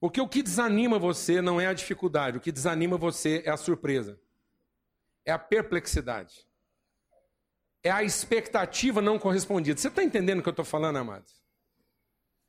Porque 0.00 0.20
o 0.20 0.28
que 0.28 0.42
desanima 0.42 0.98
você 0.98 1.42
não 1.42 1.60
é 1.60 1.66
a 1.66 1.72
dificuldade, 1.72 2.38
o 2.38 2.40
que 2.40 2.52
desanima 2.52 2.96
você 2.96 3.42
é 3.44 3.50
a 3.50 3.56
surpresa 3.56 4.20
é 5.28 5.32
a 5.32 5.38
perplexidade. 5.38 6.46
É 7.82 7.90
a 7.90 8.02
expectativa 8.02 9.02
não 9.02 9.18
correspondida. 9.18 9.78
Você 9.78 9.88
está 9.88 10.02
entendendo 10.02 10.38
o 10.38 10.42
que 10.42 10.48
eu 10.48 10.52
estou 10.52 10.64
falando, 10.64 10.96
amados? 10.96 11.44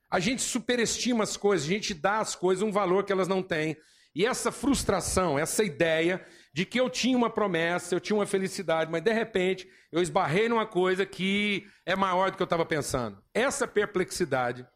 A 0.09 0.17
gente 0.19 0.41
superestima 0.41 1.25
as 1.25 1.35
coisas, 1.35 1.67
a 1.67 1.69
gente 1.69 1.93
dá 1.93 2.19
às 2.19 2.35
coisas 2.35 2.63
um 2.63 2.71
valor 2.71 3.03
que 3.03 3.11
elas 3.11 3.27
não 3.27 3.43
têm. 3.43 3.77
E 4.15 4.25
essa 4.25 4.49
frustração, 4.49 5.37
essa 5.37 5.61
ideia 5.61 6.25
de 6.51 6.65
que 6.65 6.79
eu 6.79 6.89
tinha 6.89 7.17
uma 7.17 7.29
promessa, 7.29 7.95
eu 7.95 7.99
tinha 7.99 8.17
uma 8.17 8.25
felicidade, 8.25 8.91
mas 8.91 9.03
de 9.03 9.13
repente 9.13 9.69
eu 9.91 10.01
esbarrei 10.01 10.49
numa 10.49 10.65
coisa 10.65 11.05
que 11.05 11.67
é 11.85 11.95
maior 11.95 12.31
do 12.31 12.37
que 12.37 12.43
eu 12.43 12.45
estava 12.45 12.65
pensando. 12.65 13.23
Essa 13.33 13.67
perplexidade, 13.67 14.67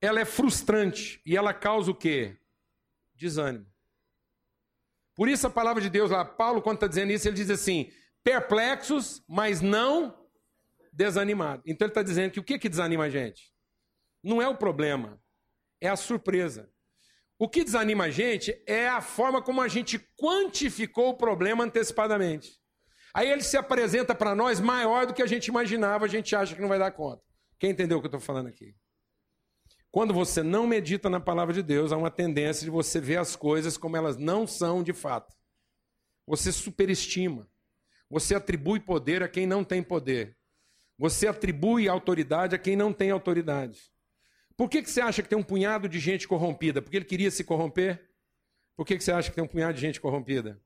ela 0.00 0.20
é 0.20 0.24
frustrante 0.24 1.20
e 1.24 1.36
ela 1.36 1.54
causa 1.54 1.90
o 1.90 1.94
quê? 1.94 2.36
Desânimo. 3.14 3.66
Por 5.14 5.28
isso 5.28 5.46
a 5.46 5.50
palavra 5.50 5.82
de 5.82 5.90
Deus 5.90 6.10
lá, 6.10 6.24
Paulo, 6.24 6.62
quando 6.62 6.76
está 6.76 6.86
dizendo 6.86 7.12
isso, 7.12 7.26
ele 7.28 7.36
diz 7.36 7.50
assim: 7.50 7.90
perplexos, 8.22 9.22
mas 9.28 9.60
não 9.60 10.16
desanimados. 10.92 11.64
Então 11.66 11.86
ele 11.86 11.90
está 11.90 12.02
dizendo 12.02 12.32
que 12.32 12.40
o 12.40 12.44
que, 12.44 12.58
que 12.58 12.68
desanima 12.68 13.04
a 13.04 13.10
gente? 13.10 13.52
Não 14.22 14.42
é 14.42 14.48
o 14.48 14.56
problema, 14.56 15.20
é 15.80 15.88
a 15.88 15.96
surpresa. 15.96 16.70
O 17.38 17.48
que 17.48 17.62
desanima 17.62 18.04
a 18.04 18.10
gente 18.10 18.60
é 18.66 18.88
a 18.88 19.00
forma 19.00 19.40
como 19.40 19.60
a 19.60 19.68
gente 19.68 19.98
quantificou 20.16 21.10
o 21.10 21.16
problema 21.16 21.64
antecipadamente. 21.64 22.58
Aí 23.14 23.30
ele 23.30 23.42
se 23.42 23.56
apresenta 23.56 24.14
para 24.14 24.34
nós 24.34 24.58
maior 24.58 25.06
do 25.06 25.14
que 25.14 25.22
a 25.22 25.26
gente 25.26 25.46
imaginava, 25.46 26.04
a 26.04 26.08
gente 26.08 26.34
acha 26.34 26.54
que 26.54 26.60
não 26.60 26.68
vai 26.68 26.78
dar 26.78 26.90
conta. 26.90 27.22
Quem 27.58 27.70
entendeu 27.70 27.98
o 27.98 28.00
que 28.00 28.06
eu 28.06 28.08
estou 28.08 28.20
falando 28.20 28.48
aqui? 28.48 28.74
Quando 29.90 30.12
você 30.12 30.42
não 30.42 30.66
medita 30.66 31.08
na 31.08 31.18
palavra 31.18 31.54
de 31.54 31.62
Deus, 31.62 31.92
há 31.92 31.96
uma 31.96 32.10
tendência 32.10 32.64
de 32.64 32.70
você 32.70 33.00
ver 33.00 33.18
as 33.18 33.34
coisas 33.34 33.76
como 33.76 33.96
elas 33.96 34.16
não 34.16 34.46
são 34.46 34.82
de 34.82 34.92
fato. 34.92 35.34
Você 36.26 36.52
superestima. 36.52 37.48
Você 38.10 38.34
atribui 38.34 38.80
poder 38.80 39.22
a 39.22 39.28
quem 39.28 39.46
não 39.46 39.64
tem 39.64 39.82
poder. 39.82 40.36
Você 40.98 41.26
atribui 41.26 41.88
autoridade 41.88 42.54
a 42.54 42.58
quem 42.58 42.76
não 42.76 42.92
tem 42.92 43.10
autoridade. 43.10 43.80
Por 44.58 44.68
que, 44.68 44.82
que 44.82 44.90
você 44.90 45.00
acha 45.00 45.22
que 45.22 45.28
tem 45.28 45.38
um 45.38 45.42
punhado 45.42 45.88
de 45.88 45.98
gente 45.98 46.28
corrompida? 46.28 46.82
Porque 46.82 46.98
ele 46.98 47.06
queria 47.06 47.30
se 47.30 47.42
corromper? 47.44 48.10
Por 48.76 48.84
que, 48.84 48.98
que 48.98 49.02
você 49.04 49.12
acha 49.12 49.30
que 49.30 49.36
tem 49.36 49.44
um 49.44 49.48
punhado 49.48 49.72
de 49.72 49.80
gente 49.80 50.00
corrompida? 50.00 50.60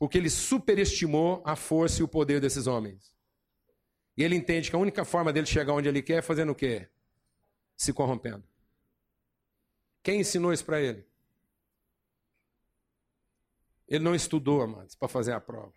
Porque 0.00 0.18
ele 0.18 0.30
superestimou 0.30 1.42
a 1.44 1.54
força 1.54 2.00
e 2.00 2.04
o 2.04 2.08
poder 2.08 2.40
desses 2.40 2.66
homens. 2.66 3.14
E 4.16 4.24
ele 4.24 4.34
entende 4.34 4.70
que 4.70 4.74
a 4.74 4.78
única 4.78 5.04
forma 5.04 5.32
dele 5.32 5.46
chegar 5.46 5.74
onde 5.74 5.88
ele 5.88 6.02
quer 6.02 6.18
é 6.18 6.22
fazendo 6.22 6.50
o 6.50 6.54
quê? 6.54 6.88
se 7.78 7.92
corrompendo. 7.92 8.42
Quem 10.02 10.20
ensinou 10.20 10.52
isso 10.52 10.64
para 10.64 10.80
ele? 10.80 11.06
Ele 13.86 14.02
não 14.02 14.16
estudou, 14.16 14.60
amados, 14.60 14.96
para 14.96 15.06
fazer 15.06 15.32
a 15.32 15.40
prova. 15.40 15.72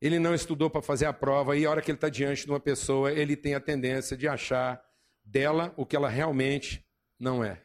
Ele 0.00 0.18
não 0.18 0.34
estudou 0.34 0.70
para 0.70 0.80
fazer 0.80 1.06
a 1.06 1.12
prova 1.12 1.56
e 1.56 1.66
a 1.66 1.70
hora 1.70 1.82
que 1.82 1.90
ele 1.90 1.96
está 1.96 2.08
diante 2.08 2.44
de 2.44 2.50
uma 2.50 2.60
pessoa, 2.60 3.12
ele 3.12 3.36
tem 3.36 3.54
a 3.54 3.60
tendência 3.60 4.16
de 4.16 4.28
achar 4.28 4.82
dela 5.30 5.72
o 5.76 5.86
que 5.86 5.94
ela 5.94 6.08
realmente 6.08 6.84
não 7.18 7.44
é. 7.44 7.62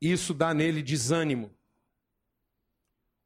Isso 0.00 0.34
dá 0.34 0.52
nele 0.52 0.82
desânimo. 0.82 1.54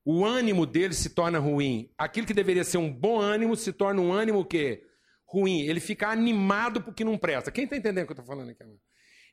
O 0.04 0.24
ânimo 0.24 0.64
dele 0.64 0.94
se 0.94 1.10
torna 1.10 1.38
ruim. 1.38 1.92
Aquilo 1.98 2.26
que 2.26 2.34
deveria 2.34 2.64
ser 2.64 2.78
um 2.78 2.92
bom 2.92 3.20
ânimo 3.20 3.56
se 3.56 3.72
torna 3.72 4.00
um 4.00 4.12
ânimo 4.12 4.44
que 4.44 4.84
ruim, 5.26 5.62
ele 5.62 5.80
fica 5.80 6.08
animado 6.08 6.82
porque 6.82 7.04
não 7.04 7.18
presta. 7.18 7.50
Quem 7.50 7.64
está 7.64 7.76
entendendo 7.76 8.04
o 8.04 8.06
que 8.06 8.12
eu 8.12 8.14
estou 8.14 8.24
falando 8.24 8.50
aqui? 8.50 8.64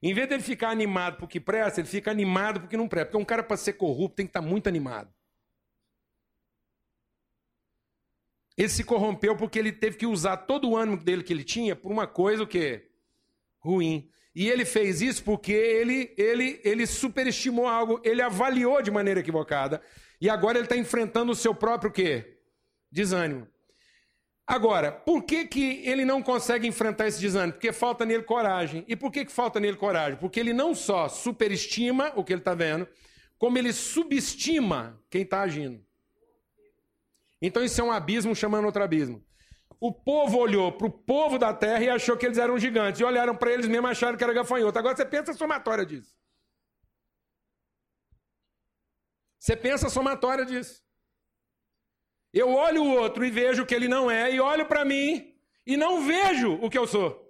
Em 0.01 0.13
vez 0.13 0.27
dele 0.27 0.43
ficar 0.43 0.69
animado 0.69 1.17
porque 1.17 1.39
presta, 1.39 1.79
ele 1.79 1.87
fica 1.87 2.11
animado 2.11 2.59
porque 2.61 2.75
não 2.75 2.87
presta. 2.87 3.07
Porque 3.07 3.21
um 3.21 3.25
cara, 3.25 3.43
para 3.43 3.57
ser 3.57 3.73
corrupto, 3.73 4.17
tem 4.17 4.25
que 4.25 4.31
estar 4.31 4.41
tá 4.41 4.47
muito 4.47 4.67
animado. 4.67 5.13
Ele 8.57 8.69
se 8.69 8.83
corrompeu 8.83 9.35
porque 9.35 9.59
ele 9.59 9.71
teve 9.71 9.97
que 9.97 10.05
usar 10.05 10.37
todo 10.37 10.69
o 10.69 10.77
ânimo 10.77 10.97
dele 10.97 11.23
que 11.23 11.33
ele 11.33 11.43
tinha 11.43 11.75
por 11.75 11.91
uma 11.91 12.07
coisa 12.07 12.43
o 12.43 12.47
quê? 12.47 12.89
Ruim. 13.59 14.09
E 14.33 14.49
ele 14.49 14.65
fez 14.65 15.01
isso 15.01 15.23
porque 15.23 15.53
ele, 15.53 16.13
ele, 16.17 16.59
ele 16.63 16.85
superestimou 16.85 17.67
algo, 17.67 18.01
ele 18.03 18.21
avaliou 18.21 18.81
de 18.81 18.91
maneira 18.91 19.19
equivocada. 19.19 19.81
E 20.19 20.29
agora 20.29 20.57
ele 20.57 20.65
está 20.65 20.75
enfrentando 20.75 21.31
o 21.31 21.35
seu 21.35 21.53
próprio 21.53 21.91
quê? 21.91 22.39
Desânimo. 22.91 23.47
Agora, 24.47 24.91
por 24.91 25.23
que, 25.23 25.45
que 25.45 25.81
ele 25.85 26.05
não 26.05 26.21
consegue 26.21 26.67
enfrentar 26.67 27.07
esse 27.07 27.19
desânimo? 27.19 27.53
Porque 27.53 27.71
falta 27.73 28.05
nele 28.05 28.23
coragem. 28.23 28.83
E 28.87 28.95
por 28.95 29.11
que, 29.11 29.25
que 29.25 29.31
falta 29.31 29.59
nele 29.59 29.77
coragem? 29.77 30.19
Porque 30.19 30.39
ele 30.39 30.53
não 30.53 30.75
só 30.75 31.07
superestima 31.07 32.11
o 32.15 32.23
que 32.23 32.33
ele 32.33 32.41
está 32.41 32.53
vendo, 32.53 32.87
como 33.37 33.57
ele 33.57 33.71
subestima 33.73 35.01
quem 35.09 35.23
está 35.23 35.41
agindo. 35.41 35.84
Então 37.45 37.63
isso 37.63 37.79
é 37.79 37.83
um 37.83 37.91
abismo 37.91 38.35
chamando 38.35 38.65
outro 38.65 38.83
abismo. 38.83 39.23
O 39.79 39.93
povo 39.93 40.37
olhou 40.37 40.71
para 40.71 40.87
o 40.87 40.91
povo 40.91 41.37
da 41.37 41.53
terra 41.53 41.83
e 41.83 41.89
achou 41.89 42.17
que 42.17 42.25
eles 42.25 42.37
eram 42.37 42.57
gigantes. 42.57 42.99
E 42.99 43.03
olharam 43.03 43.35
para 43.35 43.51
eles 43.51 43.67
mesmo 43.67 43.87
e 43.87 43.91
acharam 43.91 44.17
que 44.17 44.23
era 44.23 44.33
gafanhoto. 44.33 44.79
Agora 44.79 44.95
você 44.95 45.05
pensa 45.05 45.31
a 45.31 45.35
somatória 45.35 45.85
disso. 45.85 46.15
Você 49.39 49.55
pensa 49.55 49.87
a 49.87 49.89
somatória 49.91 50.45
disso. 50.45 50.83
Eu 52.33 52.51
olho 52.51 52.83
o 52.83 52.95
outro 52.95 53.23
e 53.23 53.29
vejo 53.29 53.63
o 53.63 53.65
que 53.65 53.75
ele 53.75 53.87
não 53.87 54.09
é, 54.09 54.33
e 54.33 54.39
olho 54.39 54.65
para 54.65 54.83
mim 54.83 55.39
e 55.65 55.77
não 55.77 56.05
vejo 56.05 56.53
o 56.53 56.69
que 56.69 56.77
eu 56.77 56.87
sou. 56.87 57.24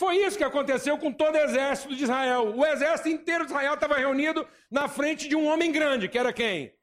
Foi 0.00 0.16
isso 0.16 0.38
que 0.38 0.44
aconteceu 0.44 0.96
com 0.96 1.12
todo 1.12 1.34
o 1.34 1.38
exército 1.38 1.94
de 1.94 2.04
Israel. 2.04 2.56
O 2.56 2.64
exército 2.64 3.10
inteiro 3.10 3.44
de 3.44 3.50
Israel 3.50 3.74
estava 3.74 3.98
reunido 3.98 4.48
na 4.70 4.88
frente 4.88 5.28
de 5.28 5.36
um 5.36 5.46
homem 5.46 5.70
grande, 5.70 6.08
que 6.08 6.18
era 6.18 6.32
quem? 6.32 6.74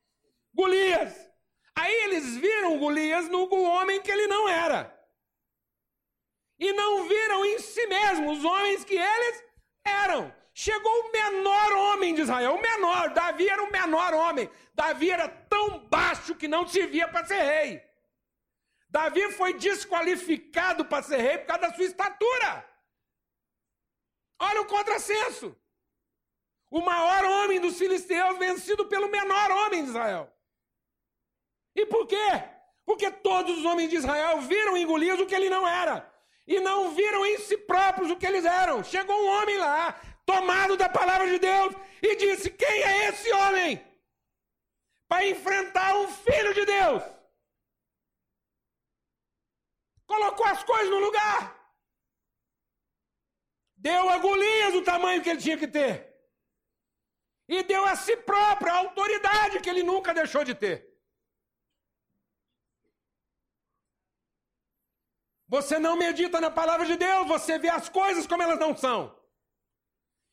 Golias. 0.53 1.15
Aí 1.73 1.95
eles 2.03 2.37
viram 2.37 2.77
Golias 2.77 3.27
no 3.27 3.51
homem 3.51 3.99
que 4.03 4.11
ele 4.11 4.27
não 4.27 4.47
era. 4.47 4.95
E 6.59 6.71
não 6.73 7.07
viram 7.07 7.43
em 7.43 7.57
si 7.57 7.87
mesmos 7.87 8.37
os 8.37 8.45
homens 8.45 8.83
que 8.83 8.95
eles 8.95 9.43
eram. 9.83 10.31
Chegou 10.53 10.91
o 10.91 11.11
menor 11.11 11.71
homem 11.71 12.13
de 12.13 12.21
Israel, 12.21 12.53
o 12.53 12.61
menor. 12.61 13.09
Davi 13.15 13.49
era 13.49 13.63
o 13.63 13.71
menor 13.71 14.13
homem. 14.13 14.47
Davi 14.75 15.09
era 15.09 15.27
tão 15.27 15.79
baixo 15.87 16.35
que 16.35 16.47
não 16.47 16.67
servia 16.67 17.07
para 17.07 17.25
ser 17.25 17.41
rei. 17.41 17.81
Davi 18.87 19.31
foi 19.31 19.53
desqualificado 19.53 20.85
para 20.85 21.01
ser 21.01 21.17
rei 21.17 21.39
por 21.39 21.47
causa 21.47 21.63
da 21.63 21.73
sua 21.73 21.85
estatura. 21.85 22.76
Olha 24.39 24.61
o 24.61 24.65
contrassenso. 24.65 25.55
O 26.69 26.81
maior 26.81 27.25
homem 27.25 27.59
dos 27.59 27.77
filisteus 27.77 28.37
vencido 28.37 28.85
pelo 28.85 29.09
menor 29.09 29.51
homem 29.51 29.83
de 29.83 29.89
Israel. 29.89 30.31
E 31.75 31.85
por 31.85 32.05
quê? 32.07 32.43
Porque 32.85 33.09
todos 33.11 33.57
os 33.57 33.65
homens 33.65 33.89
de 33.89 33.95
Israel 33.95 34.41
viram 34.41 34.75
em 34.75 34.85
Golias 34.85 35.19
o 35.19 35.25
que 35.25 35.35
ele 35.35 35.49
não 35.49 35.67
era. 35.67 36.11
E 36.45 36.59
não 36.59 36.91
viram 36.91 37.25
em 37.25 37.37
si 37.39 37.57
próprios 37.57 38.09
o 38.09 38.15
que 38.15 38.25
eles 38.25 38.45
eram. 38.45 38.83
Chegou 38.83 39.15
um 39.15 39.27
homem 39.27 39.57
lá, 39.57 39.99
tomado 40.25 40.77
da 40.77 40.87
palavra 40.87 41.27
de 41.27 41.39
Deus, 41.39 41.73
e 42.01 42.15
disse: 42.15 42.49
Quem 42.49 42.83
é 42.83 43.09
esse 43.09 43.31
homem? 43.33 43.85
Para 45.07 45.25
enfrentar 45.25 45.95
um 45.97 46.07
filho 46.09 46.53
de 46.53 46.65
Deus. 46.65 47.03
Colocou 50.05 50.45
as 50.45 50.63
coisas 50.63 50.89
no 50.89 50.99
lugar. 50.99 51.56
Deu 53.77 54.09
a 54.09 54.17
Golias 54.17 54.73
o 54.73 54.83
tamanho 54.83 55.21
que 55.21 55.29
ele 55.29 55.41
tinha 55.41 55.57
que 55.57 55.67
ter. 55.67 56.13
E 57.47 57.63
deu 57.63 57.85
a 57.85 57.95
si 57.95 58.17
próprio 58.17 58.71
a 58.71 58.77
autoridade 58.77 59.61
que 59.61 59.69
ele 59.69 59.83
nunca 59.83 60.13
deixou 60.13 60.43
de 60.43 60.53
ter. 60.53 60.77
Você 65.47 65.79
não 65.79 65.95
medita 65.95 66.41
na 66.41 66.51
palavra 66.51 66.85
de 66.85 66.97
Deus, 66.97 67.27
você 67.27 67.57
vê 67.57 67.69
as 67.69 67.87
coisas 67.87 68.27
como 68.27 68.43
elas 68.43 68.59
não 68.59 68.75
são 68.75 69.17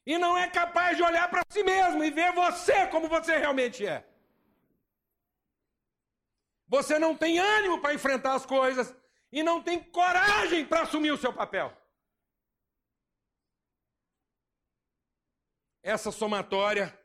e 0.06 0.18
não 0.18 0.36
é 0.36 0.48
capaz 0.48 0.96
de 0.96 1.02
olhar 1.02 1.28
para 1.30 1.42
si 1.48 1.62
mesmo 1.62 2.04
e 2.04 2.10
ver 2.10 2.32
você 2.32 2.86
como 2.88 3.08
você 3.08 3.38
realmente 3.38 3.86
é. 3.86 4.06
Você 6.66 6.98
não 6.98 7.16
tem 7.16 7.38
ânimo 7.38 7.80
para 7.80 7.94
enfrentar 7.94 8.34
as 8.34 8.44
coisas 8.44 8.94
e 9.30 9.42
não 9.42 9.62
tem 9.62 9.78
coragem 9.82 10.66
para 10.66 10.82
assumir 10.82 11.12
o 11.12 11.16
seu 11.16 11.32
papel. 11.32 11.72
Essa 15.84 16.10
somatória 16.10 16.98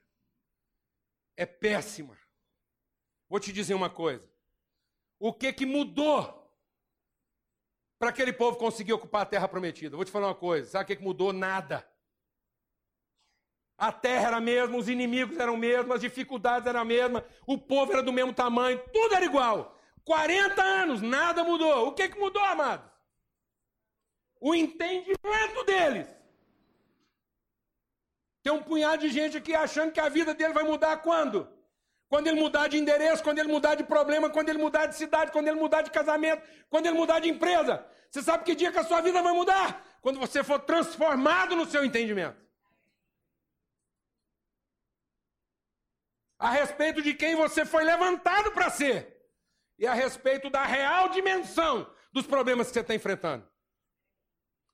é 1.36 1.46
péssima. 1.46 2.18
Vou 3.28 3.38
te 3.38 3.52
dizer 3.52 3.74
uma 3.74 3.90
coisa. 3.90 4.26
O 5.20 5.34
que 5.34 5.52
que 5.52 5.66
mudou 5.66 6.50
para 8.00 8.10
aquele 8.10 8.32
povo 8.32 8.58
conseguir 8.58 8.94
ocupar 8.94 9.24
a 9.24 9.26
terra 9.26 9.50
prometida? 9.50 9.98
Vou 9.98 10.06
te 10.06 10.12
falar 10.12 10.28
uma 10.28 10.36
coisa. 10.36 10.70
Sabe 10.70 10.86
o 10.86 10.88
que, 10.88 10.96
que 10.96 11.04
mudou? 11.04 11.34
Nada. 11.34 11.86
A 13.78 13.92
terra 13.92 14.28
era 14.28 14.38
a 14.38 14.42
mesma, 14.42 14.78
os 14.78 14.88
inimigos 14.88 15.38
eram 15.38 15.56
os 15.56 15.60
mesmos, 15.60 15.96
as 15.96 16.02
dificuldades 16.02 16.66
eram 16.66 16.80
a 16.80 16.86
mesma, 16.86 17.26
o 17.46 17.58
povo 17.58 17.92
era 17.92 18.04
do 18.04 18.14
mesmo 18.14 18.34
tamanho, 18.34 18.82
tudo 18.94 19.14
era 19.14 19.26
igual. 19.26 19.78
40 20.06 20.62
anos, 20.62 21.02
nada 21.02 21.44
mudou. 21.44 21.90
O 21.90 21.94
que, 21.94 22.08
que 22.08 22.18
mudou, 22.18 22.44
amados? 22.44 22.90
O 24.40 24.56
entendimento 24.56 25.66
deles. 25.66 26.19
Tem 28.42 28.52
um 28.54 28.62
punhado 28.62 29.02
de 29.02 29.10
gente 29.10 29.38
aqui 29.38 29.54
achando 29.54 29.92
que 29.92 30.00
a 30.00 30.10
vida 30.10 30.34
dele 30.34 30.54
vai 30.54 30.64
mudar 30.64 30.98
quando? 30.98 31.48
Quando 32.08 32.28
ele 32.28 32.40
mudar 32.40 32.68
de 32.68 32.78
endereço, 32.78 33.24
quando 33.24 33.40
ele 33.40 33.52
mudar 33.52 33.76
de 33.76 33.84
problema, 33.84 34.30
quando 34.30 34.50
ele 34.50 34.58
mudar 34.58 34.88
de 34.88 34.96
cidade, 34.96 35.32
quando 35.32 35.48
ele 35.48 35.60
mudar 35.60 35.82
de 35.82 35.92
casamento, 35.92 36.42
quando 36.70 36.88
ele 36.88 36.98
mudar 36.98 37.20
de 37.20 37.30
empresa. 37.30 37.86
Você 38.10 38.24
sabe 38.24 38.44
que 38.44 38.56
dia 38.56 38.72
que 38.72 38.80
a 38.80 38.84
sua 38.84 39.02
vida 39.02 39.22
vai 39.22 39.34
mudar? 39.34 39.86
Quando 40.02 40.20
você 40.20 40.44
for 40.44 40.60
transformado 40.60 41.56
no 41.56 41.66
seu 41.66 41.86
entendimento. 41.86 42.50
a 46.40 46.50
respeito 46.50 47.02
de 47.02 47.14
quem 47.14 47.36
você 47.36 47.66
foi 47.66 47.84
levantado 47.84 48.52
para 48.54 48.70
ser 48.70 49.30
e 49.78 49.86
a 49.86 49.94
respeito 49.94 50.50
da 50.50 50.66
real 50.66 51.10
dimensão 51.10 51.94
dos 52.14 52.26
problemas 52.26 52.68
que 52.68 52.74
você 52.74 52.80
está 52.80 52.96
enfrentando. 52.96 53.48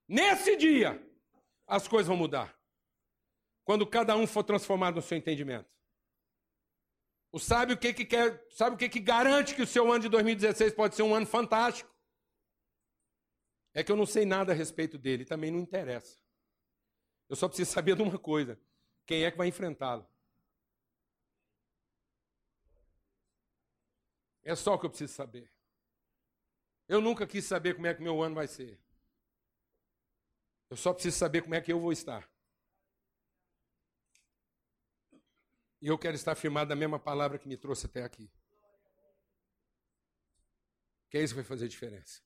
Nesse 0.08 0.56
dia, 0.56 1.04
as 1.66 1.88
coisas 1.88 2.08
vão 2.08 2.16
mudar. 2.16 2.56
Quando 3.66 3.86
cada 3.86 4.16
um 4.16 4.26
for 4.26 4.44
transformado 4.44 4.96
no 4.96 5.02
seu 5.02 5.18
entendimento. 5.18 5.68
O 7.32 7.40
sabe 7.40 7.74
o 7.74 7.78
que, 7.78 7.94
que 7.94 8.06
quer, 8.06 8.48
sabe 8.52 8.76
o 8.76 8.80
que, 8.80 8.88
que 8.88 9.00
garante 9.00 9.56
que 9.56 9.62
o 9.62 9.68
seu 9.68 9.92
ano 9.92 10.04
de 10.04 10.10
2016 10.10 10.74
pode 10.74 10.96
ser 10.96 11.04
um 11.04 11.14
ano 11.14 11.26
fantástico? 11.26 11.94
É 13.74 13.84
que 13.84 13.92
eu 13.92 13.98
não 13.98 14.06
sei 14.06 14.24
nada 14.24 14.54
a 14.54 14.56
respeito 14.56 14.98
dele, 14.98 15.26
também 15.26 15.52
não 15.52 15.60
interessa. 15.60 16.18
Eu 17.28 17.36
só 17.36 17.48
preciso 17.50 17.72
saber 17.72 17.96
de 17.96 18.04
uma 18.04 18.18
coisa: 18.18 18.58
quem 19.06 19.26
é 19.26 19.32
que 19.32 19.38
vai 19.38 19.48
enfrentá-lo? 19.48 20.08
É 24.44 24.56
só 24.56 24.76
o 24.76 24.80
que 24.80 24.86
eu 24.86 24.90
preciso 24.92 25.12
saber. 25.12 25.52
Eu 26.88 27.02
nunca 27.02 27.26
quis 27.26 27.44
saber 27.44 27.74
como 27.74 27.88
é 27.88 27.94
que 27.96 28.02
meu 28.02 28.22
ano 28.22 28.36
vai 28.36 28.48
ser. 28.48 28.80
Eu 30.70 30.78
só 30.78 30.94
preciso 30.94 31.18
saber 31.18 31.42
como 31.42 31.56
é 31.56 31.62
que 31.62 31.74
eu 31.74 31.80
vou 31.80 31.92
estar. 31.92 32.30
E 35.82 35.88
eu 35.88 35.98
quero 35.98 36.16
estar 36.16 36.36
firmado 36.36 36.70
na 36.70 36.76
mesma 36.76 37.00
palavra 37.00 37.38
que 37.38 37.48
me 37.48 37.58
trouxe 37.58 37.86
até 37.86 38.04
aqui. 38.04 38.32
Que 41.10 41.18
é 41.18 41.24
isso 41.24 41.34
que 41.34 41.42
vai 41.42 41.46
fazer 41.46 41.68
diferença. 41.68 42.22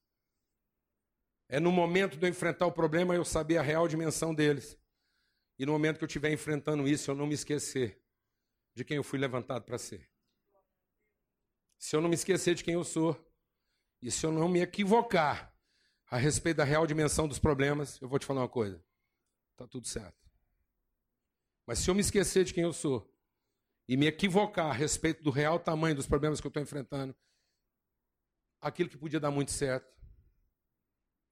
É 1.47 1.59
no 1.59 1.71
momento 1.71 2.17
de 2.17 2.25
eu 2.25 2.29
enfrentar 2.29 2.67
o 2.67 2.71
problema 2.71 3.15
eu 3.15 3.25
saber 3.25 3.57
a 3.57 3.62
real 3.62 3.88
dimensão 3.88 4.33
deles. 4.33 4.77
E 5.57 5.65
no 5.65 5.71
momento 5.73 5.97
que 5.97 6.03
eu 6.03 6.07
estiver 6.07 6.31
enfrentando 6.31 6.88
isso, 6.88 7.12
eu 7.12 7.15
não 7.15 7.27
me 7.27 7.33
esquecer 7.33 8.01
de 8.73 8.85
quem 8.85 8.97
eu 8.97 9.03
fui 9.03 9.19
levantado 9.19 9.63
para 9.63 9.77
ser 9.77 10.09
se 11.79 11.95
eu 11.95 12.01
não 12.01 12.09
me 12.09 12.15
esquecer 12.15 12.53
de 12.53 12.63
quem 12.63 12.73
eu 12.73 12.83
sou, 12.83 13.17
e 14.01 14.12
se 14.12 14.25
eu 14.25 14.31
não 14.31 14.49
me 14.49 14.59
equivocar 14.59 15.55
a 16.12 16.17
respeito 16.17 16.57
da 16.57 16.65
real 16.65 16.85
dimensão 16.85 17.27
dos 17.27 17.39
problemas, 17.39 17.99
eu 18.01 18.09
vou 18.09 18.19
te 18.19 18.25
falar 18.25 18.41
uma 18.41 18.49
coisa: 18.49 18.83
está 19.51 19.65
tudo 19.65 19.88
certo. 19.88 20.29
Mas 21.65 21.79
se 21.79 21.89
eu 21.89 21.95
me 21.95 22.01
esquecer 22.01 22.43
de 22.43 22.53
quem 22.53 22.63
eu 22.63 22.73
sou 22.73 23.09
e 23.89 23.97
me 23.97 24.06
equivocar 24.06 24.67
a 24.67 24.71
respeito 24.71 25.23
do 25.23 25.32
real 25.32 25.60
tamanho 25.60 25.95
dos 25.95 26.06
problemas 26.06 26.39
que 26.39 26.45
eu 26.45 26.49
estou 26.49 26.62
enfrentando, 26.62 27.17
aquilo 28.62 28.88
que 28.88 28.95
podia 28.95 29.19
dar 29.19 29.32
muito 29.32 29.49
certo 29.49 29.91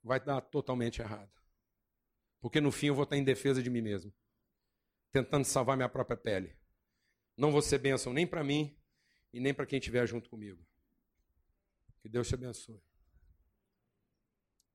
vai 0.01 0.19
dar 0.19 0.41
totalmente 0.41 0.99
errado. 0.99 1.31
Porque 2.39 2.59
no 2.59 2.71
fim 2.71 2.87
eu 2.87 2.95
vou 2.95 3.03
estar 3.03 3.15
em 3.15 3.23
defesa 3.23 3.61
de 3.61 3.69
mim 3.69 3.81
mesmo, 3.81 4.11
tentando 5.11 5.45
salvar 5.45 5.77
minha 5.77 5.87
própria 5.87 6.17
pele. 6.17 6.57
Não 7.37 7.51
vou 7.51 7.61
ser 7.61 7.77
bênção 7.77 8.11
nem 8.11 8.25
para 8.25 8.43
mim 8.43 8.75
e 9.31 9.39
nem 9.39 9.53
para 9.53 9.67
quem 9.67 9.77
estiver 9.77 10.07
junto 10.07 10.27
comigo. 10.27 10.65
Que 11.99 12.09
Deus 12.09 12.27
te 12.27 12.33
abençoe. 12.33 12.81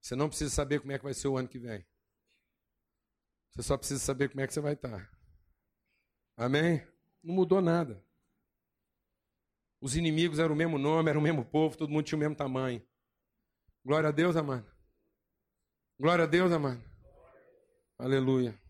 Você 0.01 0.15
não 0.15 0.29
precisa 0.29 0.55
saber 0.55 0.79
como 0.79 0.93
é 0.93 0.99
que 0.99 1.05
vai 1.05 1.15
ser 1.15 1.27
o 1.27 1.37
ano 1.37 1.49
que 1.49 1.59
vem. 1.59 1.85
Você 3.51 3.63
só 3.65 3.77
precisa 3.77 3.99
saber 3.99 4.29
como 4.29 4.41
é 4.41 4.47
que 4.47 4.55
você 4.55 4.61
vai 4.61 4.75
estar. 4.75 5.11
Amém? 6.37 6.92
Não 7.23 7.35
mudou 7.35 7.61
nada. 7.61 8.05
Os 9.81 9.97
inimigos 9.97 10.39
eram 10.39 10.55
o 10.55 10.57
mesmo 10.57 10.79
nome, 10.79 11.11
era 11.11 11.19
o 11.19 11.23
mesmo 11.23 11.45
povo, 11.45 11.77
todo 11.77 11.91
mundo 11.91 12.05
tinha 12.05 12.17
o 12.17 12.21
mesmo 12.21 12.35
tamanho. 12.35 12.83
Glória 13.85 14.09
a 14.09 14.13
Deus, 14.13 14.37
amado. 14.37 14.71
Glória 15.99 16.25
a 16.25 16.27
Deus, 16.27 16.53
amado. 16.53 16.83
Aleluia. 17.99 18.61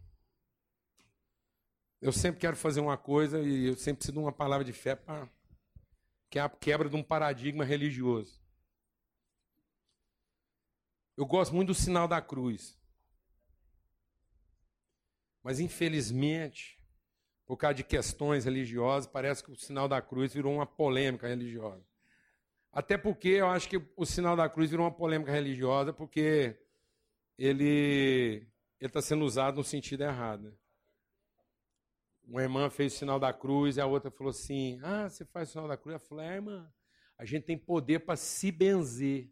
Eu 2.01 2.12
sempre 2.12 2.41
quero 2.41 2.57
fazer 2.57 2.81
uma 2.81 2.99
coisa 2.99 3.41
e 3.41 3.69
eu 3.69 3.77
sempre 3.77 3.99
preciso 3.99 4.15
de 4.15 4.19
uma 4.19 4.33
palavra 4.33 4.65
de 4.65 4.73
fé 4.73 4.97
para 4.97 5.31
que 6.29 6.38
é 6.38 6.43
a 6.43 6.49
quebra 6.49 6.88
de 6.88 6.97
um 6.97 7.03
paradigma 7.03 7.62
religioso. 7.62 8.43
Eu 11.15 11.27
gosto 11.27 11.55
muito 11.55 11.69
do 11.69 11.75
sinal 11.75 12.09
da 12.09 12.23
cruz. 12.23 12.81
Mas, 15.43 15.61
infelizmente, 15.61 16.82
por 17.46 17.57
causa 17.57 17.74
de 17.74 17.85
questões 17.85 18.44
religiosas, 18.44 19.07
parece 19.07 19.42
que 19.42 19.50
o 19.50 19.57
sinal 19.57 19.88
da 19.88 20.00
cruz 20.00 20.33
virou 20.33 20.55
uma 20.55 20.66
polêmica 20.66 21.26
religiosa. 21.26 21.85
Até 22.72 22.96
porque 22.96 23.28
eu 23.28 23.48
acho 23.48 23.68
que 23.68 23.81
o 23.96 24.07
sinal 24.07 24.37
da 24.37 24.48
cruz 24.48 24.70
virou 24.70 24.87
uma 24.87 24.92
polêmica 24.92 25.31
religiosa 25.31 25.92
porque 25.92 26.57
ele 27.38 28.46
está 28.81 29.02
sendo 29.02 29.24
usado 29.24 29.57
no 29.57 29.64
sentido 29.64 30.02
errado. 30.02 30.44
Né? 30.44 30.52
uma 32.33 32.42
irmã 32.42 32.70
fez 32.70 32.94
o 32.94 32.98
sinal 32.98 33.18
da 33.18 33.33
cruz 33.33 33.76
e 33.76 33.81
a 33.81 33.87
outra 33.87 34.11
falou 34.11 34.31
assim: 34.31 34.81
Ah, 34.83 35.09
você 35.09 35.24
faz 35.24 35.48
o 35.48 35.52
sinal 35.52 35.68
da 35.68 35.76
cruz? 35.76 35.94
Eu 35.94 36.00
falei: 36.00 36.26
Ah, 36.26 36.35
irmã, 36.35 36.72
a 37.18 37.24
gente 37.24 37.44
tem 37.44 37.59
poder 37.59 38.00
para 38.00 38.16
se 38.16 38.50
benzer. 38.50 39.31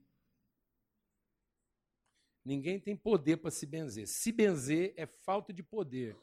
Ninguém 2.44 2.80
tem 2.80 2.96
poder 2.96 3.36
para 3.36 3.50
se 3.50 3.66
benzer. 3.66 4.06
Se 4.06 4.32
benzer 4.32 4.94
é 4.96 5.06
falta 5.06 5.52
de 5.52 5.62
poder. 5.62 6.16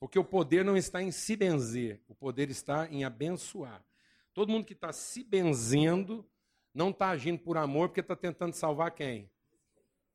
Porque 0.00 0.18
o 0.18 0.24
poder 0.24 0.64
não 0.64 0.76
está 0.76 1.02
em 1.02 1.12
se 1.12 1.36
benzer, 1.36 2.00
o 2.08 2.14
poder 2.14 2.50
está 2.50 2.88
em 2.88 3.04
abençoar. 3.04 3.84
Todo 4.32 4.50
mundo 4.50 4.64
que 4.64 4.72
está 4.72 4.92
se 4.92 5.22
benzendo 5.22 6.26
não 6.74 6.90
está 6.90 7.10
agindo 7.10 7.38
por 7.38 7.58
amor 7.58 7.90
porque 7.90 8.00
está 8.00 8.16
tentando 8.16 8.54
salvar 8.54 8.92
quem? 8.92 9.30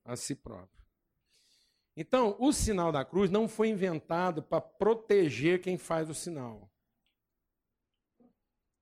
A 0.04 0.16
si 0.16 0.36
próprio. 0.36 0.84
Então, 1.96 2.36
o 2.40 2.52
sinal 2.52 2.92
da 2.92 3.06
cruz 3.06 3.30
não 3.30 3.48
foi 3.48 3.70
inventado 3.70 4.42
para 4.42 4.60
proteger 4.60 5.62
quem 5.62 5.78
faz 5.78 6.10
o 6.10 6.14
sinal. 6.14 6.70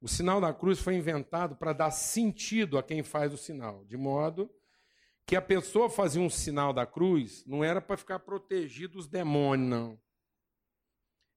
O 0.01 0.07
sinal 0.07 0.41
da 0.41 0.53
cruz 0.53 0.79
foi 0.79 0.95
inventado 0.95 1.55
para 1.55 1.73
dar 1.73 1.91
sentido 1.91 2.77
a 2.77 2.83
quem 2.83 3.03
faz 3.03 3.33
o 3.33 3.37
sinal, 3.37 3.85
de 3.85 3.97
modo 3.97 4.49
que 5.25 5.35
a 5.35 5.41
pessoa 5.41 5.89
fazia 5.89 6.21
um 6.21 6.29
sinal 6.29 6.73
da 6.73 6.85
cruz 6.85 7.45
não 7.45 7.63
era 7.63 7.81
para 7.81 7.97
ficar 7.97 8.19
protegido 8.19 8.93
dos 8.93 9.07
demônios, 9.07 9.69
não. 9.69 10.02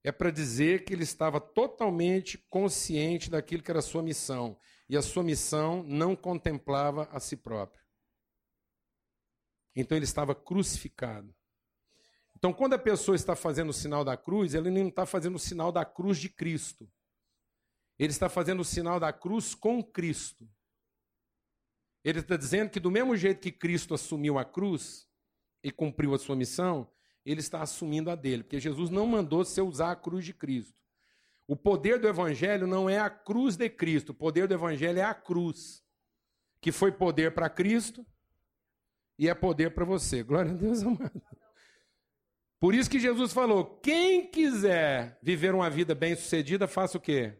É 0.07 0.11
para 0.13 0.31
dizer 0.31 0.85
que 0.85 0.93
ele 0.93 1.03
estava 1.03 1.37
totalmente 1.37 2.37
consciente 2.49 3.29
daquilo 3.29 3.61
que 3.61 3.69
era 3.69 3.79
a 3.79 3.83
sua 3.83 4.01
missão. 4.01 4.57
E 4.87 4.95
a 4.95 5.01
sua 5.01 5.21
missão 5.21 5.83
não 5.83 6.15
contemplava 6.15 7.09
a 7.11 7.19
si 7.19 7.35
próprio. 7.35 7.83
Então 9.75 9.97
ele 9.97 10.05
estava 10.05 10.33
crucificado. 10.33 11.35
Então, 12.37 12.53
quando 12.53 12.71
a 12.75 12.79
pessoa 12.79 13.17
está 13.17 13.35
fazendo 13.35 13.71
o 13.71 13.73
sinal 13.73 14.05
da 14.05 14.15
cruz, 14.15 14.53
ele 14.53 14.69
não 14.69 14.87
está 14.87 15.05
fazendo 15.05 15.35
o 15.35 15.39
sinal 15.39 15.73
da 15.73 15.83
cruz 15.83 16.17
de 16.17 16.29
Cristo. 16.29 16.89
Ele 17.99 18.13
está 18.13 18.29
fazendo 18.29 18.61
o 18.61 18.65
sinal 18.65 19.01
da 19.01 19.11
cruz 19.11 19.53
com 19.53 19.83
Cristo. 19.83 20.49
Ele 22.01 22.19
está 22.19 22.37
dizendo 22.37 22.69
que, 22.69 22.79
do 22.79 22.89
mesmo 22.89 23.17
jeito 23.17 23.41
que 23.41 23.51
Cristo 23.51 23.93
assumiu 23.93 24.39
a 24.39 24.45
cruz 24.45 25.05
e 25.61 25.69
cumpriu 25.69 26.13
a 26.13 26.17
sua 26.17 26.37
missão, 26.37 26.89
ele 27.29 27.41
está 27.41 27.61
assumindo 27.61 28.09
a 28.09 28.15
dele, 28.15 28.43
porque 28.43 28.57
Jesus 28.57 28.89
não 28.89 29.05
mandou 29.05 29.43
você 29.43 29.59
usar 29.59 29.91
a 29.91 29.95
cruz 29.97 30.23
de 30.23 30.33
Cristo. 30.33 30.81
O 31.45 31.57
poder 31.57 31.99
do 31.99 32.07
Evangelho 32.07 32.65
não 32.65 32.89
é 32.89 32.99
a 32.99 33.09
cruz 33.09 33.57
de 33.57 33.69
Cristo, 33.69 34.11
o 34.11 34.15
poder 34.15 34.47
do 34.47 34.53
Evangelho 34.53 34.99
é 34.99 35.03
a 35.03 35.13
cruz, 35.13 35.83
que 36.61 36.71
foi 36.71 36.89
poder 36.89 37.33
para 37.33 37.49
Cristo 37.49 38.05
e 39.19 39.27
é 39.27 39.35
poder 39.35 39.73
para 39.73 39.83
você. 39.83 40.23
Glória 40.23 40.51
a 40.51 40.55
Deus, 40.55 40.81
amado. 40.83 41.21
Por 42.61 42.73
isso 42.73 42.89
que 42.89 42.99
Jesus 42.99 43.33
falou: 43.33 43.77
quem 43.81 44.31
quiser 44.31 45.19
viver 45.21 45.53
uma 45.53 45.69
vida 45.69 45.93
bem-sucedida, 45.93 46.65
faça 46.65 46.97
o 46.97 47.01
quê? 47.01 47.37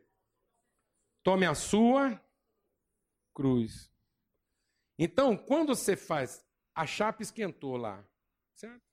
Tome 1.24 1.46
a 1.46 1.56
sua 1.56 2.22
cruz. 3.34 3.90
Então, 5.00 5.38
quando 5.38 5.74
você 5.74 5.96
faz, 5.96 6.46
a 6.76 6.86
chapa 6.86 7.24
esquentou 7.24 7.78
lá, 7.78 8.06
certo? 8.54 8.87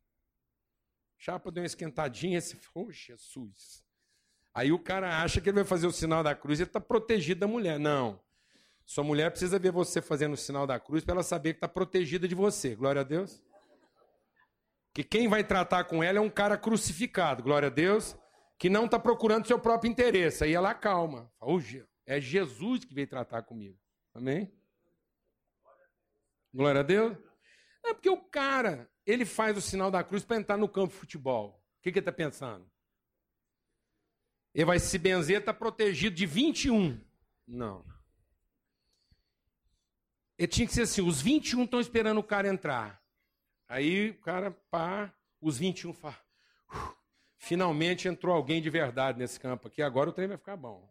Chapa 1.25 1.51
deu 1.51 1.63
uma 1.63 1.67
esquentadinha, 1.67 2.41
falou, 2.43 2.89
oh, 2.91 2.93
Jesus. 2.93 3.85
Aí 4.53 4.71
o 4.73 4.79
cara 4.79 5.23
acha 5.23 5.41
que 5.41 5.49
ele 5.49 5.57
vai 5.57 5.65
fazer 5.65 5.87
o 5.87 5.93
sinal 5.93 6.23
da 6.23 6.35
cruz, 6.35 6.61
ele 6.61 6.69
está 6.69 6.81
protegido 6.81 7.41
da 7.41 7.47
mulher. 7.47 7.79
Não. 7.79 8.21
Sua 8.87 9.03
mulher 9.03 9.31
precisa 9.31 9.59
ver 9.59 9.73
você 9.73 10.03
fazendo 10.03 10.35
o 10.35 10.37
sinal 10.37 10.67
da 10.67 10.79
cruz 10.79 11.05
para 11.05 11.15
ela 11.15 11.23
saber 11.23 11.55
que 11.55 11.59
está 11.59 11.69
protegida 11.69 12.29
de 12.29 12.35
você. 12.35 12.75
Glória 12.75 13.01
a 13.01 13.05
Deus 13.05 13.43
que 14.95 15.03
quem 15.03 15.27
vai 15.27 15.43
tratar 15.43 15.85
com 15.85 16.03
ela 16.03 16.19
é 16.19 16.21
um 16.21 16.31
cara 16.31 16.57
crucificado, 16.57 17.43
glória 17.43 17.67
a 17.67 17.71
Deus, 17.71 18.17
que 18.57 18.71
não 18.71 18.85
está 18.85 18.97
procurando 18.97 19.47
seu 19.47 19.59
próprio 19.59 19.91
interesse. 19.91 20.45
Aí 20.45 20.55
ela 20.55 20.73
calma. 20.73 21.31
Hoje 21.41 21.85
é 22.07 22.21
Jesus 22.21 22.85
que 22.85 22.95
veio 22.95 23.09
tratar 23.09 23.43
comigo. 23.43 23.77
Amém? 24.15 24.55
Glória 26.55 26.81
a 26.81 26.85
Deus. 26.85 27.19
É 27.85 27.92
porque 27.92 28.09
o 28.09 28.16
cara, 28.16 28.90
ele 29.05 29.25
faz 29.25 29.57
o 29.57 29.61
sinal 29.61 29.90
da 29.90 30.03
cruz 30.03 30.25
para 30.25 30.38
entrar 30.38 30.57
no 30.57 30.68
campo 30.68 30.92
de 30.92 30.99
futebol. 30.99 31.62
O 31.79 31.83
que, 31.83 31.92
que 31.92 31.99
ele 31.99 32.01
está 32.01 32.12
pensando? 32.12 32.68
Ele 34.55 34.64
vai 34.64 34.79
se 34.79 34.99
benzer, 34.99 35.40
está 35.40 35.53
protegido 35.53 36.16
de 36.16 36.25
21. 36.25 36.99
Não. 37.47 37.85
Ele 40.38 40.49
tinha 40.49 40.66
que 40.66 40.73
ser 40.73 40.83
assim: 40.83 41.07
os 41.07 41.20
21 41.20 41.64
estão 41.64 41.81
esperando 41.81 42.18
o 42.18 42.25
cara 42.25 42.49
entrar. 42.49 43.03
Aí 43.68 44.11
o 44.11 44.20
cara, 44.20 44.51
pá, 44.70 45.12
os 45.40 45.59
21 45.59 45.92
fala, 45.92 46.18
finalmente 47.37 48.09
entrou 48.09 48.35
alguém 48.35 48.62
de 48.62 48.70
verdade 48.70 49.18
nesse 49.18 49.38
campo 49.38 49.68
aqui, 49.68 49.83
agora 49.83 50.11
o 50.11 50.12
trem 50.12 50.29
vai 50.29 50.37
ficar 50.37 50.57
bom. 50.57 50.88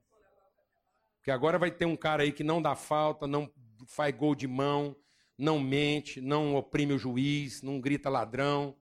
Porque 1.18 1.32
agora 1.32 1.58
vai 1.58 1.72
ter 1.72 1.86
um 1.86 1.96
cara 1.96 2.24
aí 2.24 2.32
que 2.32 2.44
não 2.44 2.62
dá 2.62 2.76
falta, 2.76 3.26
não 3.26 3.52
faz 3.88 4.14
gol 4.16 4.36
de 4.36 4.48
mão, 4.48 4.96
não 5.38 5.60
mente, 5.60 6.22
não 6.22 6.56
oprime 6.56 6.94
o 6.94 7.00
juiz, 7.00 7.62
não 7.62 7.80
grita 7.80 8.10
ladrão. 8.10 8.78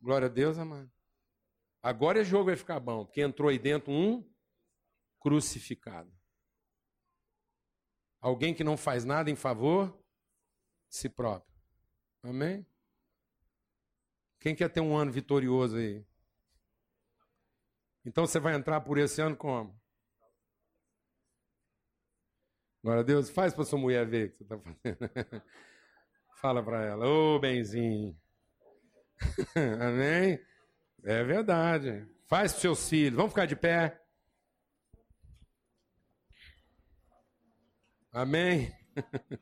Glória 0.00 0.26
a 0.26 0.30
Deus, 0.30 0.58
amado. 0.58 0.90
Agora 1.82 2.20
esse 2.20 2.30
jogo 2.30 2.46
vai 2.46 2.56
ficar 2.56 2.78
bom, 2.80 3.04
porque 3.04 3.20
entrou 3.20 3.48
aí 3.48 3.58
dentro 3.58 3.92
um 3.92 4.24
crucificado. 5.18 6.12
Alguém 8.20 8.54
que 8.54 8.62
não 8.62 8.76
faz 8.76 9.04
nada 9.04 9.30
em 9.30 9.36
favor 9.36 9.90
de 10.88 10.96
si 10.96 11.08
próprio. 11.08 11.52
Amém? 12.22 12.64
Quem 14.38 14.54
quer 14.54 14.68
ter 14.68 14.80
um 14.80 14.96
ano 14.96 15.10
vitorioso 15.10 15.76
aí? 15.76 16.04
Então 18.04 18.26
você 18.26 18.38
vai 18.38 18.54
entrar 18.54 18.80
por 18.80 18.98
esse 18.98 19.20
ano 19.20 19.36
como? 19.36 19.80
Glória 22.82 23.02
a 23.02 23.04
Deus, 23.04 23.30
faz 23.30 23.54
para 23.54 23.64
sua 23.64 23.78
mulher 23.78 24.04
ver 24.04 24.26
o 24.26 24.30
que 24.30 24.36
você 24.38 24.42
está 24.42 24.58
fazendo. 24.58 25.42
Fala 26.40 26.62
para 26.64 26.84
ela, 26.84 27.06
ô 27.06 27.36
oh, 27.36 27.38
benzinho. 27.38 28.18
Amém? 29.80 30.40
É 31.04 31.22
verdade. 31.22 32.04
Faz 32.26 32.52
para 32.52 32.60
seus 32.60 32.88
filhos. 32.88 33.14
Vamos 33.14 33.30
ficar 33.30 33.46
de 33.46 33.54
pé. 33.54 34.00
Amém? 38.10 38.74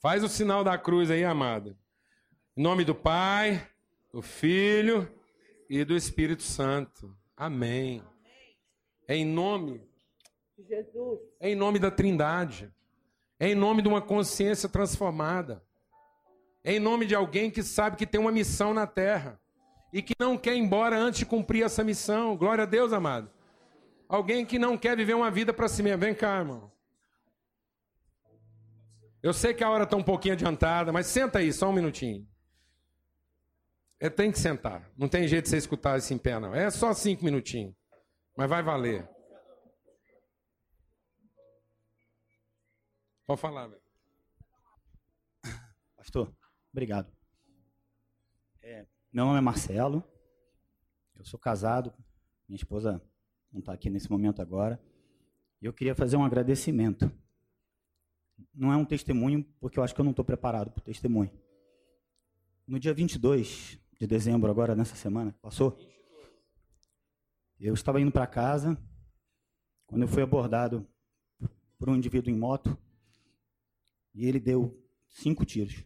Faz 0.00 0.22
o 0.22 0.28
sinal 0.28 0.62
da 0.62 0.78
cruz 0.78 1.10
aí, 1.10 1.24
amada. 1.24 1.76
Em 2.56 2.62
nome 2.62 2.84
do 2.84 2.94
Pai, 2.94 3.68
do 4.12 4.22
Filho 4.22 5.12
e 5.68 5.84
do 5.84 5.96
Espírito 5.96 6.44
Santo. 6.44 7.16
Amém. 7.36 8.04
É 9.08 9.16
em 9.16 9.24
nome 9.24 9.82
Jesus. 10.62 11.20
É 11.40 11.50
em 11.50 11.54
nome 11.54 11.78
da 11.78 11.90
Trindade. 11.90 12.72
É 13.38 13.48
em 13.48 13.54
nome 13.54 13.82
de 13.82 13.88
uma 13.88 14.00
consciência 14.00 14.68
transformada. 14.68 15.62
É 16.62 16.74
em 16.74 16.80
nome 16.80 17.06
de 17.06 17.14
alguém 17.14 17.50
que 17.50 17.62
sabe 17.62 17.96
que 17.96 18.06
tem 18.06 18.20
uma 18.20 18.32
missão 18.32 18.72
na 18.72 18.86
terra 18.86 19.40
e 19.92 20.00
que 20.02 20.14
não 20.18 20.38
quer 20.38 20.54
ir 20.54 20.60
embora 20.60 20.96
antes 20.96 21.18
de 21.20 21.26
cumprir 21.26 21.64
essa 21.64 21.84
missão. 21.84 22.36
Glória 22.36 22.64
a 22.64 22.66
Deus, 22.66 22.92
amado. 22.92 23.30
Alguém 24.08 24.46
que 24.46 24.58
não 24.58 24.78
quer 24.78 24.96
viver 24.96 25.14
uma 25.14 25.30
vida 25.30 25.52
para 25.52 25.68
si 25.68 25.82
mesmo. 25.82 26.00
Vem 26.00 26.14
cá, 26.14 26.38
irmão. 26.38 26.72
Eu 29.22 29.32
sei 29.32 29.54
que 29.54 29.64
a 29.64 29.70
hora 29.70 29.84
está 29.84 29.96
um 29.96 30.02
pouquinho 30.02 30.34
adiantada, 30.34 30.92
mas 30.92 31.06
senta 31.06 31.38
aí, 31.38 31.52
só 31.52 31.70
um 31.70 31.72
minutinho. 31.72 32.26
É, 33.98 34.10
tem 34.10 34.30
que 34.30 34.38
sentar. 34.38 34.90
Não 34.98 35.08
tem 35.08 35.26
jeito 35.26 35.44
de 35.44 35.50
você 35.50 35.56
escutar 35.56 35.98
isso 35.98 36.12
em 36.12 36.18
pé, 36.18 36.38
não. 36.38 36.54
É 36.54 36.70
só 36.70 36.92
cinco 36.92 37.24
minutinhos. 37.24 37.74
Mas 38.36 38.50
vai 38.50 38.62
valer. 38.62 39.08
Pode 43.26 43.40
falar, 43.40 43.68
velho. 43.68 43.82
Pastor, 45.96 46.36
obrigado. 46.70 47.10
É, 48.60 48.86
meu 49.10 49.24
nome 49.24 49.38
é 49.38 49.40
Marcelo. 49.40 50.04
Eu 51.16 51.24
sou 51.24 51.40
casado. 51.40 51.92
Minha 52.46 52.56
esposa 52.56 53.02
não 53.50 53.60
está 53.60 53.72
aqui 53.72 53.88
nesse 53.88 54.10
momento 54.10 54.42
agora. 54.42 54.78
E 55.60 55.64
eu 55.64 55.72
queria 55.72 55.94
fazer 55.94 56.18
um 56.18 56.24
agradecimento. 56.24 57.10
Não 58.52 58.70
é 58.70 58.76
um 58.76 58.84
testemunho, 58.84 59.42
porque 59.58 59.78
eu 59.78 59.82
acho 59.82 59.94
que 59.94 60.00
eu 60.00 60.04
não 60.04 60.10
estou 60.10 60.24
preparado 60.24 60.70
para 60.70 60.82
o 60.82 60.84
testemunho. 60.84 61.32
No 62.66 62.78
dia 62.78 62.92
22 62.92 63.80
de 63.98 64.06
dezembro, 64.06 64.50
agora 64.50 64.74
nessa 64.74 64.96
semana, 64.96 65.34
passou? 65.40 65.78
Eu 67.58 67.72
estava 67.72 68.00
indo 68.00 68.12
para 68.12 68.26
casa 68.26 68.76
quando 69.86 70.02
eu 70.02 70.08
fui 70.08 70.22
abordado 70.22 70.86
por 71.78 71.88
um 71.88 71.96
indivíduo 71.96 72.30
em 72.30 72.36
moto 72.36 72.78
e 74.14 74.26
ele 74.26 74.38
deu 74.38 74.80
cinco 75.08 75.44
tiros. 75.44 75.84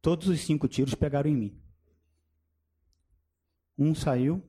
Todos 0.00 0.28
os 0.28 0.40
cinco 0.40 0.66
tiros 0.66 0.94
pegaram 0.94 1.30
em 1.30 1.36
mim. 1.36 1.62
Um 3.78 3.94
saiu 3.94 4.42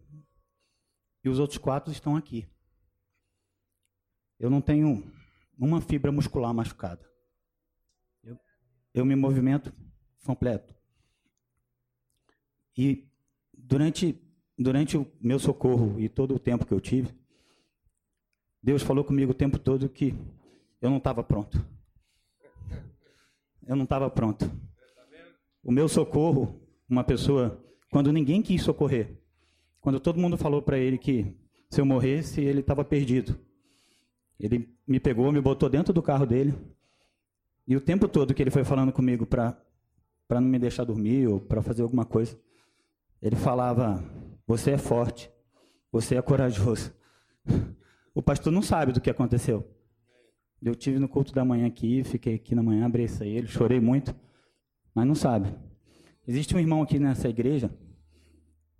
e 1.24 1.30
os 1.30 1.40
outros 1.40 1.58
quatro 1.58 1.92
estão 1.92 2.16
aqui. 2.16 2.48
Eu 4.40 4.50
não 4.50 4.62
tenho 4.62 5.12
uma 5.58 5.80
fibra 5.80 6.12
muscular 6.12 6.54
machucada. 6.54 7.08
Eu, 8.24 8.40
eu 8.94 9.06
me 9.06 9.16
movimento 9.16 9.74
completo. 10.26 10.76
E 12.76 13.08
durante, 13.54 14.20
durante 14.58 14.98
o 14.98 15.10
meu 15.22 15.38
socorro 15.38 16.00
e 16.00 16.10
todo 16.10 16.36
o 16.36 16.40
tempo 16.40 16.66
que 16.66 16.74
eu 16.74 16.82
tive, 16.82 17.14
Deus 18.62 18.82
falou 18.82 19.04
comigo 19.04 19.32
o 19.32 19.36
tempo 19.36 19.60
todo 19.60 19.90
que 19.90 20.16
eu 20.84 20.90
não 20.90 20.98
estava 20.98 21.24
pronto. 21.24 21.66
eu 23.66 23.74
não 23.74 23.86
estava 23.86 24.10
pronto. 24.10 24.52
O 25.64 25.72
meu 25.72 25.88
socorro, 25.88 26.60
uma 26.90 27.06
pessoa, 27.06 27.58
quando 27.90 28.12
ninguém 28.12 28.42
quis 28.42 28.62
socorrer, 28.62 29.18
quando 29.80 29.98
todo 29.98 30.20
mundo 30.20 30.38
falou 30.38 30.62
para 30.62 30.78
ele 30.78 30.98
que 30.98 31.34
se 31.70 31.80
eu 31.80 31.86
morresse, 31.86 32.42
ele 32.42 32.60
estava 32.60 32.84
perdido. 32.84 33.40
Ele 34.38 34.78
me 34.86 35.00
pegou, 35.00 35.32
me 35.32 35.40
botou 35.40 35.70
dentro 35.70 35.94
do 35.94 36.02
carro 36.02 36.26
dele, 36.26 36.54
e 37.66 37.78
o 37.78 37.82
tempo 37.82 38.06
todo 38.10 38.34
que 38.34 38.44
ele 38.44 38.52
foi 38.52 38.66
falando 38.66 38.92
comigo 38.92 39.26
para 39.26 39.58
para 40.28 40.42
não 40.42 40.50
me 40.50 40.58
deixar 40.58 40.84
dormir 40.84 41.28
ou 41.28 41.40
para 41.40 41.62
fazer 41.62 41.84
alguma 41.84 42.04
coisa, 42.04 42.38
ele 43.22 43.38
falava: 43.38 44.04
"Você 44.46 44.72
é 44.72 44.78
forte, 44.78 45.32
você 45.90 46.16
é 46.16 46.22
corajoso". 46.22 46.94
O 48.16 48.22
pastor 48.22 48.54
não 48.54 48.62
sabe 48.62 48.92
do 48.92 49.02
que 49.02 49.10
aconteceu. 49.10 49.73
Eu 50.66 50.76
tive 50.76 50.98
no 50.98 51.10
culto 51.10 51.34
da 51.34 51.44
manhã 51.44 51.68
aqui, 51.68 52.06
fiquei 52.06 52.36
aqui 52.36 52.56
na 52.56 52.64
manhã, 52.64 52.86
abracei 52.86 53.36
ele, 53.36 53.48
chorei 53.48 53.82
muito, 53.82 54.16
mas 54.96 55.06
não 55.06 55.14
sabe. 55.14 55.54
Existe 56.26 56.56
um 56.56 56.60
irmão 56.60 56.82
aqui 56.82 56.98
nessa 56.98 57.28
igreja 57.28 57.70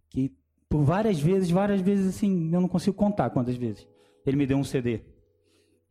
que 0.10 0.34
por 0.70 0.82
várias 0.84 1.20
vezes, 1.20 1.52
várias 1.52 1.82
vezes 1.82 2.16
assim, 2.16 2.50
eu 2.54 2.62
não 2.62 2.70
consigo 2.70 2.96
contar 2.96 3.30
quantas 3.32 3.58
vezes. 3.58 3.86
Ele 4.26 4.38
me 4.38 4.48
deu 4.48 4.58
um 4.58 4.64
CD. 4.64 5.02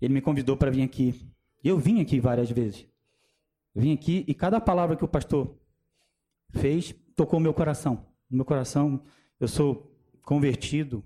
Ele 0.01 0.15
me 0.15 0.23
convidou 0.23 0.57
para 0.57 0.71
vir 0.71 0.83
aqui. 0.83 1.15
Eu 1.63 1.79
vim 1.79 2.01
aqui 2.01 2.19
várias 2.19 2.51
vezes. 2.51 2.89
Eu 3.75 3.83
vim 3.83 3.93
aqui 3.93 4.25
e 4.27 4.33
cada 4.33 4.61
palavra 4.61 4.97
que 4.97 5.05
o 5.05 5.09
pastor 5.09 5.59
fez 6.51 6.95
tocou 7.15 7.39
meu 7.39 7.53
coração. 7.53 8.07
No 8.31 8.39
meu 8.39 8.45
coração, 8.47 9.03
eu 9.39 9.47
sou 9.47 9.95
convertido 10.23 11.05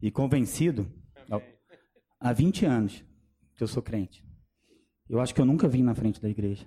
e 0.00 0.08
convencido 0.08 0.88
há 2.20 2.32
20 2.32 2.64
anos 2.64 3.07
que 3.58 3.64
eu 3.64 3.68
sou 3.68 3.82
crente. 3.82 4.24
Eu 5.10 5.20
acho 5.20 5.34
que 5.34 5.40
eu 5.40 5.44
nunca 5.44 5.66
vim 5.66 5.82
na 5.82 5.92
frente 5.92 6.22
da 6.22 6.28
igreja. 6.28 6.64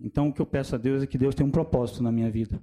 Então 0.00 0.28
o 0.28 0.32
que 0.32 0.42
eu 0.42 0.46
peço 0.46 0.74
a 0.74 0.78
Deus 0.78 1.04
é 1.04 1.06
que 1.06 1.16
Deus 1.16 1.36
tenha 1.36 1.46
um 1.46 1.52
propósito 1.52 2.02
na 2.02 2.10
minha 2.10 2.28
vida. 2.28 2.60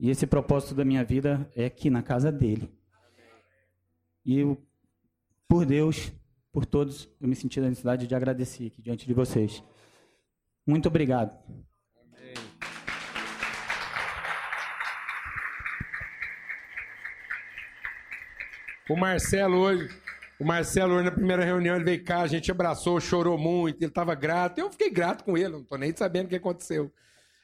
E 0.00 0.08
esse 0.08 0.26
propósito 0.26 0.74
da 0.74 0.84
minha 0.84 1.04
vida 1.04 1.50
é 1.54 1.66
aqui 1.66 1.90
na 1.90 2.02
casa 2.02 2.32
dele. 2.32 2.72
E 4.24 4.38
eu, 4.38 4.66
por 5.46 5.66
Deus, 5.66 6.10
por 6.50 6.64
todos, 6.64 7.08
eu 7.20 7.28
me 7.28 7.36
senti 7.36 7.60
na 7.60 7.68
necessidade 7.68 8.06
de 8.06 8.14
agradecer 8.14 8.66
aqui 8.68 8.80
diante 8.80 9.06
de 9.06 9.12
vocês. 9.12 9.62
Muito 10.66 10.88
obrigado. 10.88 11.38
O 18.88 18.96
Marcelo 18.96 19.58
hoje, 19.58 19.88
o 20.38 20.44
Marcelo 20.44 21.02
na 21.02 21.10
primeira 21.10 21.44
reunião, 21.44 21.76
ele 21.76 21.84
veio 21.84 22.04
cá, 22.04 22.20
a 22.20 22.26
gente 22.26 22.50
abraçou, 22.50 23.00
chorou 23.00 23.38
muito, 23.38 23.78
ele 23.78 23.90
estava 23.90 24.14
grato. 24.14 24.58
Eu 24.58 24.70
fiquei 24.70 24.90
grato 24.90 25.24
com 25.24 25.36
ele, 25.36 25.48
não 25.48 25.60
estou 25.60 25.78
nem 25.78 25.94
sabendo 25.96 26.26
o 26.26 26.28
que 26.28 26.36
aconteceu. 26.36 26.92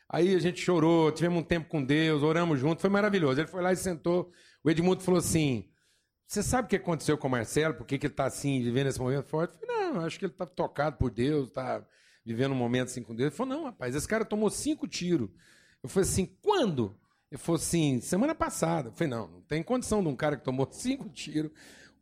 Aí 0.09 0.35
a 0.35 0.39
gente 0.39 0.61
chorou, 0.61 1.11
tivemos 1.11 1.41
um 1.41 1.43
tempo 1.43 1.69
com 1.69 1.83
Deus, 1.83 2.23
oramos 2.23 2.61
juntos, 2.61 2.83
foi 2.83 2.91
maravilhoso. 2.91 3.41
Ele 3.41 3.49
foi 3.49 3.63
lá 3.63 3.73
e 3.73 3.77
sentou. 3.77 4.31
O 4.63 4.71
Edmundo 4.71 5.03
falou 5.03 5.19
assim: 5.19 5.71
Você 6.27 6.43
sabe 6.43 6.67
o 6.67 6.69
que 6.69 6.77
aconteceu 6.77 7.17
com 7.17 7.29
o 7.29 7.31
Marcelo? 7.31 7.75
Por 7.75 7.87
que, 7.87 7.99
que 7.99 8.07
ele 8.07 8.13
está 8.13 8.27
assim, 8.27 8.63
vivendo 8.63 8.89
esse 8.89 9.01
momento 9.01 9.27
forte? 9.27 9.55
Eu 9.55 9.67
falei: 9.67 9.93
Não, 9.93 10.05
acho 10.05 10.19
que 10.19 10.27
ele 10.27 10.33
está 10.33 10.45
tocado 10.45 10.99
por 10.99 11.11
Deus, 11.11 11.49
está 11.49 11.83
vivendo 12.25 12.53
um 12.53 12.57
momento 12.57 12.89
assim 12.89 13.03
com 13.03 13.15
Deus. 13.15 13.29
Ele 13.29 13.37
falou: 13.37 13.57
Não, 13.57 13.65
rapaz, 13.65 13.95
esse 13.95 14.07
cara 14.07 14.25
tomou 14.25 14.51
cinco 14.51 14.87
tiros. 14.87 15.31
Eu 15.83 15.89
falei 15.89 16.07
assim: 16.07 16.27
Quando? 16.43 16.95
Ele 17.33 17.39
falou 17.39 17.57
assim, 17.57 17.99
semana 18.03 18.35
passada. 18.35 18.91
Eu 18.91 18.93
falei, 18.93 19.09
não, 19.09 19.27
não 19.27 19.41
tem 19.41 19.63
condição 19.63 20.03
de 20.03 20.09
um 20.09 20.15
cara 20.15 20.37
que 20.37 20.45
tomou 20.45 20.69
cinco 20.71 21.09
tiros. 21.09 21.51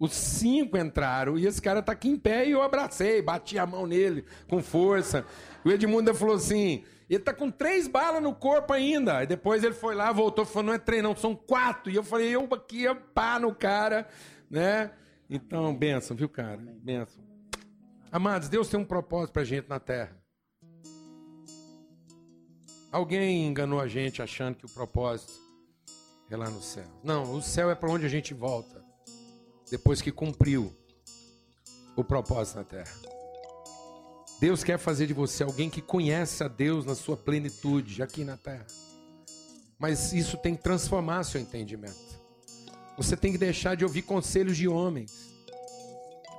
Os 0.01 0.15
cinco 0.15 0.79
entraram 0.79 1.39
e 1.39 1.47
esse 1.47 1.61
cara 1.61 1.83
tá 1.83 1.93
aqui 1.93 2.09
em 2.09 2.17
pé 2.17 2.49
e 2.49 2.53
eu 2.53 2.63
abracei, 2.63 3.21
bati 3.21 3.59
a 3.59 3.67
mão 3.67 3.87
nele 3.87 4.25
com 4.49 4.63
força. 4.63 5.27
O 5.63 5.71
Edmundo 5.71 6.15
falou 6.15 6.37
assim: 6.37 6.83
ele 7.09 7.23
tá 7.23 7.35
com 7.35 7.51
três 7.51 7.87
balas 7.87 8.23
no 8.23 8.35
corpo 8.35 8.73
ainda. 8.73 9.19
Aí 9.19 9.27
depois 9.27 9.63
ele 9.63 9.75
foi 9.75 9.95
lá, 9.95 10.11
voltou, 10.11 10.47
falou: 10.47 10.69
não 10.69 10.73
é 10.73 10.79
três, 10.79 11.05
são 11.19 11.37
quatro. 11.37 11.93
E 11.93 11.97
eu 11.97 12.03
falei: 12.03 12.35
eu 12.35 12.49
aqui 12.51 12.85
pá 13.13 13.39
no 13.39 13.55
cara, 13.55 14.09
né? 14.51 14.91
Então, 15.29 15.77
benção, 15.77 16.17
viu, 16.17 16.31
cara? 16.31 16.57
Benção. 16.57 17.23
Amados, 18.11 18.49
Deus 18.49 18.69
tem 18.69 18.81
um 18.81 18.85
propósito 18.87 19.35
pra 19.35 19.45
gente 19.45 19.69
na 19.69 19.79
terra. 19.79 20.17
Alguém 22.91 23.47
enganou 23.47 23.79
a 23.79 23.87
gente 23.87 24.23
achando 24.23 24.57
que 24.57 24.65
o 24.65 24.71
propósito 24.71 25.35
é 26.31 26.37
lá 26.39 26.49
no 26.49 26.63
céu. 26.63 26.87
Não, 27.05 27.35
o 27.35 27.43
céu 27.43 27.71
é 27.71 27.75
para 27.75 27.91
onde 27.91 28.07
a 28.07 28.09
gente 28.09 28.33
volta 28.33 28.80
depois 29.71 30.03
que 30.03 30.11
cumpriu 30.11 30.75
o 31.97 32.03
propósito 32.03 32.57
na 32.57 32.65
terra. 32.65 32.93
Deus 34.41 34.65
quer 34.65 34.79
fazer 34.79 35.07
de 35.07 35.13
você 35.13 35.43
alguém 35.43 35.69
que 35.69 35.83
conhece 35.83 36.43
a 36.43 36.49
Deus 36.49 36.85
na 36.85 36.95
sua 36.95 37.17
plenitude 37.17 38.03
aqui 38.03 38.25
na 38.25 38.37
terra. 38.37 38.67
Mas 39.79 40.13
isso 40.13 40.37
tem 40.39 40.57
que 40.57 40.63
transformar 40.63 41.25
seu 41.25 41.41
entendimento. 41.41 42.19
Você 42.97 43.17
tem 43.17 43.33
que 43.33 43.39
deixar 43.39 43.75
de 43.77 43.85
ouvir 43.85 44.03
conselhos 44.03 44.57
de 44.57 44.67
homens, 44.67 45.31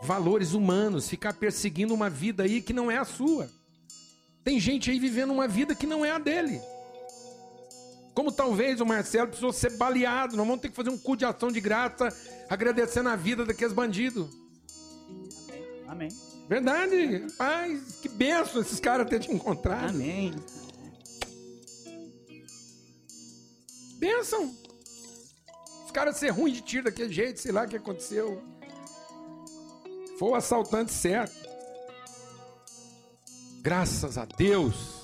valores 0.04 0.54
humanos, 0.54 1.08
ficar 1.08 1.34
perseguindo 1.34 1.94
uma 1.94 2.10
vida 2.10 2.44
aí 2.44 2.62
que 2.62 2.74
não 2.74 2.89
é 2.89 2.98
a 2.98 3.06
sua. 3.06 3.50
Tem 4.44 4.60
gente 4.60 4.89
aí 4.89 5.00
vivendo 5.00 5.32
uma 5.32 5.48
vida 5.48 5.76
que 5.76 5.86
não 5.86 6.04
é 6.04 6.12
a 6.12 6.20
dele. 6.20 6.60
Como 8.13 8.32
talvez 8.32 8.82
o 8.82 8.86
Marcelo 8.86 9.28
precisou 9.28 9.54
ser 9.54 9.78
baleado. 9.78 10.36
Nós 10.36 10.45
vamos 10.45 10.62
ter 10.62 10.69
que 10.69 10.76
fazer 10.76 10.89
um 10.89 10.97
cu 10.97 11.15
de 11.15 11.26
ação 11.26 11.52
de 11.52 11.62
graça, 11.62 12.10
agradecendo 12.50 13.10
a 13.10 13.15
vida 13.15 13.45
daqueles 13.45 13.74
bandidos. 13.74 14.30
Amém. 15.88 16.10
Verdade. 16.47 17.28
Pai, 17.38 17.82
que 18.02 18.10
benção 18.10 18.62
esses 18.62 18.80
caras 18.80 19.10
ter 19.10 19.19
te 19.19 19.32
encontrado. 19.32 19.89
Amém. 19.89 20.34
Benção. 23.97 24.54
Os 25.86 25.91
caras 25.91 26.17
ser 26.17 26.30
ruim 26.30 26.52
de 26.52 26.62
tiro 26.62 26.86
daquele 26.86 27.12
jeito, 27.13 27.39
sei 27.39 27.52
lá 27.52 27.63
o 27.63 27.67
que 27.67 27.78
aconteceu. 27.78 28.41
Foi 30.17 30.30
o 30.30 30.36
assaltante 30.36 30.91
certo. 30.91 31.50
Graças 33.62 34.17
a 34.17 34.26
Deus. 34.26 35.01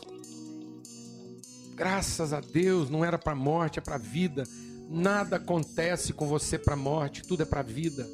Graças 1.78 2.34
a 2.34 2.42
Deus, 2.42 2.90
não 2.90 3.06
era 3.06 3.20
para 3.20 3.36
morte, 3.36 3.78
é 3.78 3.82
para 3.84 4.00
vida. 4.00 4.42
Nada 4.90 5.36
acontece 5.36 6.12
com 6.12 6.26
você 6.28 6.58
para 6.58 6.76
morte, 6.76 7.22
tudo 7.22 7.44
é 7.44 7.46
para 7.46 7.62
vida. 7.62 8.10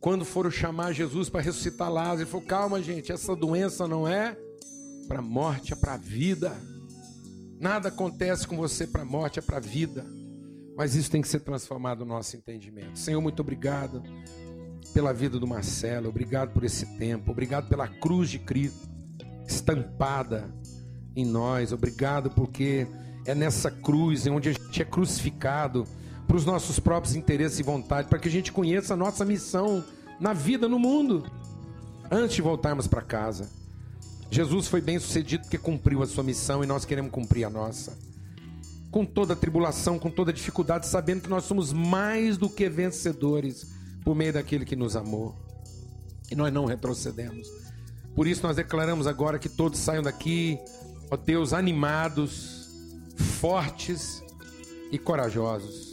Quando 0.00 0.24
foram 0.24 0.50
chamar 0.50 0.92
Jesus 0.92 1.28
para 1.28 1.42
ressuscitar 1.42 1.92
Lázaro, 1.92 2.22
ele 2.22 2.30
falou: 2.30 2.44
"Calma, 2.44 2.82
gente, 2.82 3.12
essa 3.12 3.36
doença 3.36 3.86
não 3.86 4.08
é 4.08 4.36
para 5.06 5.22
morte, 5.22 5.72
é 5.72 5.76
para 5.76 5.96
vida. 5.96 6.52
Nada 7.60 7.88
acontece 7.88 8.48
com 8.48 8.56
você 8.56 8.84
para 8.84 9.04
morte, 9.04 9.38
é 9.38 9.42
para 9.42 9.60
vida. 9.60 10.04
Mas 10.76 10.96
isso 10.96 11.12
tem 11.12 11.22
que 11.22 11.28
ser 11.28 11.40
transformado 11.40 12.00
no 12.00 12.14
nosso 12.14 12.36
entendimento. 12.36 12.98
Senhor, 12.98 13.20
muito 13.20 13.38
obrigado 13.38 14.02
pela 14.92 15.12
vida 15.12 15.38
do 15.38 15.46
Marcelo, 15.46 16.08
obrigado 16.08 16.52
por 16.52 16.64
esse 16.64 16.84
tempo, 16.98 17.30
obrigado 17.30 17.68
pela 17.68 17.86
cruz 17.86 18.28
de 18.28 18.40
Cristo 18.40 18.88
estampada 19.46 20.52
em 21.20 21.24
nós, 21.24 21.72
obrigado 21.72 22.30
porque 22.30 22.86
é 23.26 23.34
nessa 23.34 23.70
cruz 23.70 24.24
em 24.26 24.30
onde 24.30 24.50
a 24.50 24.52
gente 24.52 24.80
é 24.80 24.84
crucificado 24.84 25.84
para 26.26 26.36
os 26.36 26.44
nossos 26.44 26.78
próprios 26.78 27.16
interesses 27.16 27.58
e 27.58 27.62
vontade, 27.62 28.06
para 28.06 28.18
que 28.18 28.28
a 28.28 28.30
gente 28.30 28.52
conheça 28.52 28.94
a 28.94 28.96
nossa 28.96 29.24
missão 29.24 29.84
na 30.20 30.32
vida, 30.32 30.68
no 30.68 30.78
mundo, 30.78 31.26
antes 32.10 32.36
de 32.36 32.42
voltarmos 32.42 32.86
para 32.86 33.02
casa. 33.02 33.50
Jesus 34.30 34.68
foi 34.68 34.80
bem 34.80 34.98
sucedido 34.98 35.42
porque 35.42 35.58
cumpriu 35.58 36.02
a 36.02 36.06
sua 36.06 36.22
missão 36.22 36.62
e 36.62 36.66
nós 36.66 36.84
queremos 36.84 37.10
cumprir 37.10 37.44
a 37.44 37.50
nossa. 37.50 37.98
Com 38.90 39.04
toda 39.04 39.34
tribulação, 39.34 39.98
com 39.98 40.10
toda 40.10 40.32
dificuldade, 40.32 40.86
sabendo 40.86 41.22
que 41.22 41.30
nós 41.30 41.44
somos 41.44 41.72
mais 41.72 42.36
do 42.36 42.48
que 42.48 42.68
vencedores 42.68 43.66
por 44.04 44.14
meio 44.14 44.32
daquele 44.32 44.64
que 44.64 44.76
nos 44.76 44.94
amou. 44.94 45.34
E 46.30 46.36
nós 46.36 46.52
não 46.52 46.66
retrocedemos. 46.66 47.48
Por 48.14 48.26
isso 48.26 48.42
nós 48.42 48.56
declaramos 48.56 49.06
agora 49.06 49.38
que 49.38 49.48
todos 49.48 49.78
saiam 49.78 50.02
daqui, 50.02 50.58
ó 51.10 51.16
Deus, 51.16 51.52
animados, 51.52 52.68
fortes 53.40 54.22
e 54.90 54.98
corajosos. 54.98 55.88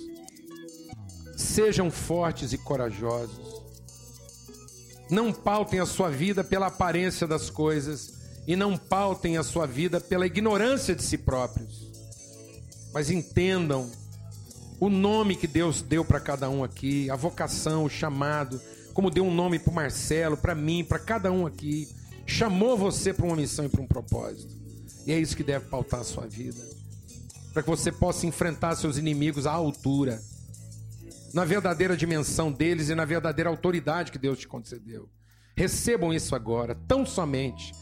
Sejam 1.35 1.91
fortes 1.91 2.53
e 2.53 2.57
corajosos. 2.57 3.61
Não 5.09 5.31
pautem 5.31 5.79
a 5.79 5.85
sua 5.85 6.09
vida 6.09 6.43
pela 6.43 6.67
aparência 6.67 7.27
das 7.27 7.49
coisas 7.49 8.13
e 8.47 8.55
não 8.55 8.77
pautem 8.77 9.37
a 9.37 9.43
sua 9.43 9.65
vida 9.65 9.99
pela 9.99 10.25
ignorância 10.25 10.95
de 10.95 11.03
si 11.03 11.17
próprios. 11.17 11.91
Mas 12.93 13.09
entendam 13.09 13.89
o 14.79 14.89
nome 14.89 15.35
que 15.35 15.47
Deus 15.47 15.81
deu 15.81 16.03
para 16.03 16.19
cada 16.19 16.49
um 16.49 16.63
aqui, 16.63 17.09
a 17.09 17.15
vocação, 17.15 17.83
o 17.83 17.89
chamado, 17.89 18.59
como 18.93 19.11
deu 19.11 19.25
um 19.25 19.33
nome 19.33 19.59
para 19.59 19.73
Marcelo, 19.73 20.37
para 20.37 20.55
mim, 20.55 20.83
para 20.83 20.99
cada 20.99 21.31
um 21.31 21.45
aqui. 21.45 21.87
Chamou 22.25 22.77
você 22.77 23.13
para 23.13 23.25
uma 23.25 23.35
missão 23.35 23.65
e 23.65 23.69
para 23.69 23.81
um 23.81 23.87
propósito. 23.87 24.64
E 25.05 25.11
é 25.11 25.19
isso 25.19 25.35
que 25.35 25.43
deve 25.43 25.65
pautar 25.65 26.01
a 26.01 26.03
sua 26.03 26.25
vida. 26.27 26.61
Para 27.53 27.63
que 27.63 27.69
você 27.69 27.91
possa 27.91 28.25
enfrentar 28.25 28.75
seus 28.75 28.97
inimigos 28.97 29.45
à 29.45 29.51
altura, 29.51 30.21
na 31.33 31.45
verdadeira 31.45 31.95
dimensão 31.95 32.51
deles 32.51 32.89
e 32.89 32.95
na 32.95 33.05
verdadeira 33.05 33.49
autoridade 33.49 34.11
que 34.11 34.17
Deus 34.17 34.39
te 34.39 34.47
concedeu. 34.47 35.09
Recebam 35.55 36.13
isso 36.13 36.35
agora, 36.35 36.75
tão 36.87 37.05
somente 37.05 37.73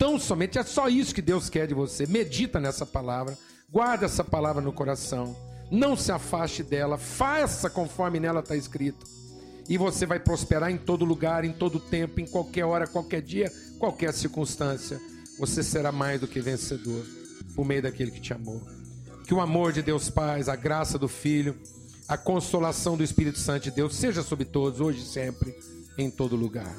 Tão 0.00 0.18
somente 0.18 0.58
é 0.58 0.62
só 0.62 0.88
isso 0.88 1.14
que 1.14 1.20
Deus 1.20 1.50
quer 1.50 1.66
de 1.66 1.74
você. 1.74 2.06
Medita 2.06 2.58
nessa 2.58 2.86
palavra, 2.86 3.36
guarda 3.68 4.06
essa 4.06 4.24
palavra 4.24 4.62
no 4.62 4.72
coração. 4.72 5.36
Não 5.70 5.94
se 5.94 6.10
afaste 6.10 6.62
dela, 6.62 6.96
faça 6.96 7.68
conforme 7.68 8.18
nela 8.18 8.40
está 8.40 8.56
escrito. 8.56 9.04
E 9.68 9.76
você 9.76 10.06
vai 10.06 10.18
prosperar 10.18 10.70
em 10.70 10.78
todo 10.78 11.04
lugar, 11.04 11.44
em 11.44 11.52
todo 11.52 11.78
tempo, 11.78 12.18
em 12.18 12.26
qualquer 12.26 12.64
hora, 12.64 12.86
qualquer 12.86 13.20
dia, 13.20 13.52
qualquer 13.78 14.14
circunstância. 14.14 14.98
Você 15.40 15.62
será 15.62 15.90
mais 15.90 16.20
do 16.20 16.28
que 16.28 16.38
vencedor 16.38 17.02
por 17.56 17.64
meio 17.64 17.80
daquele 17.80 18.10
que 18.10 18.20
te 18.20 18.34
amou. 18.34 18.60
Que 19.24 19.32
o 19.32 19.40
amor 19.40 19.72
de 19.72 19.80
Deus 19.80 20.10
Pai, 20.10 20.42
a 20.46 20.54
graça 20.54 20.98
do 20.98 21.08
Filho, 21.08 21.56
a 22.06 22.18
consolação 22.18 22.94
do 22.94 23.02
Espírito 23.02 23.38
Santo 23.38 23.64
de 23.64 23.70
Deus 23.70 23.96
seja 23.96 24.22
sobre 24.22 24.44
todos, 24.44 24.80
hoje 24.80 25.00
e 25.00 25.06
sempre, 25.06 25.56
em 25.96 26.10
todo 26.10 26.36
lugar. 26.36 26.76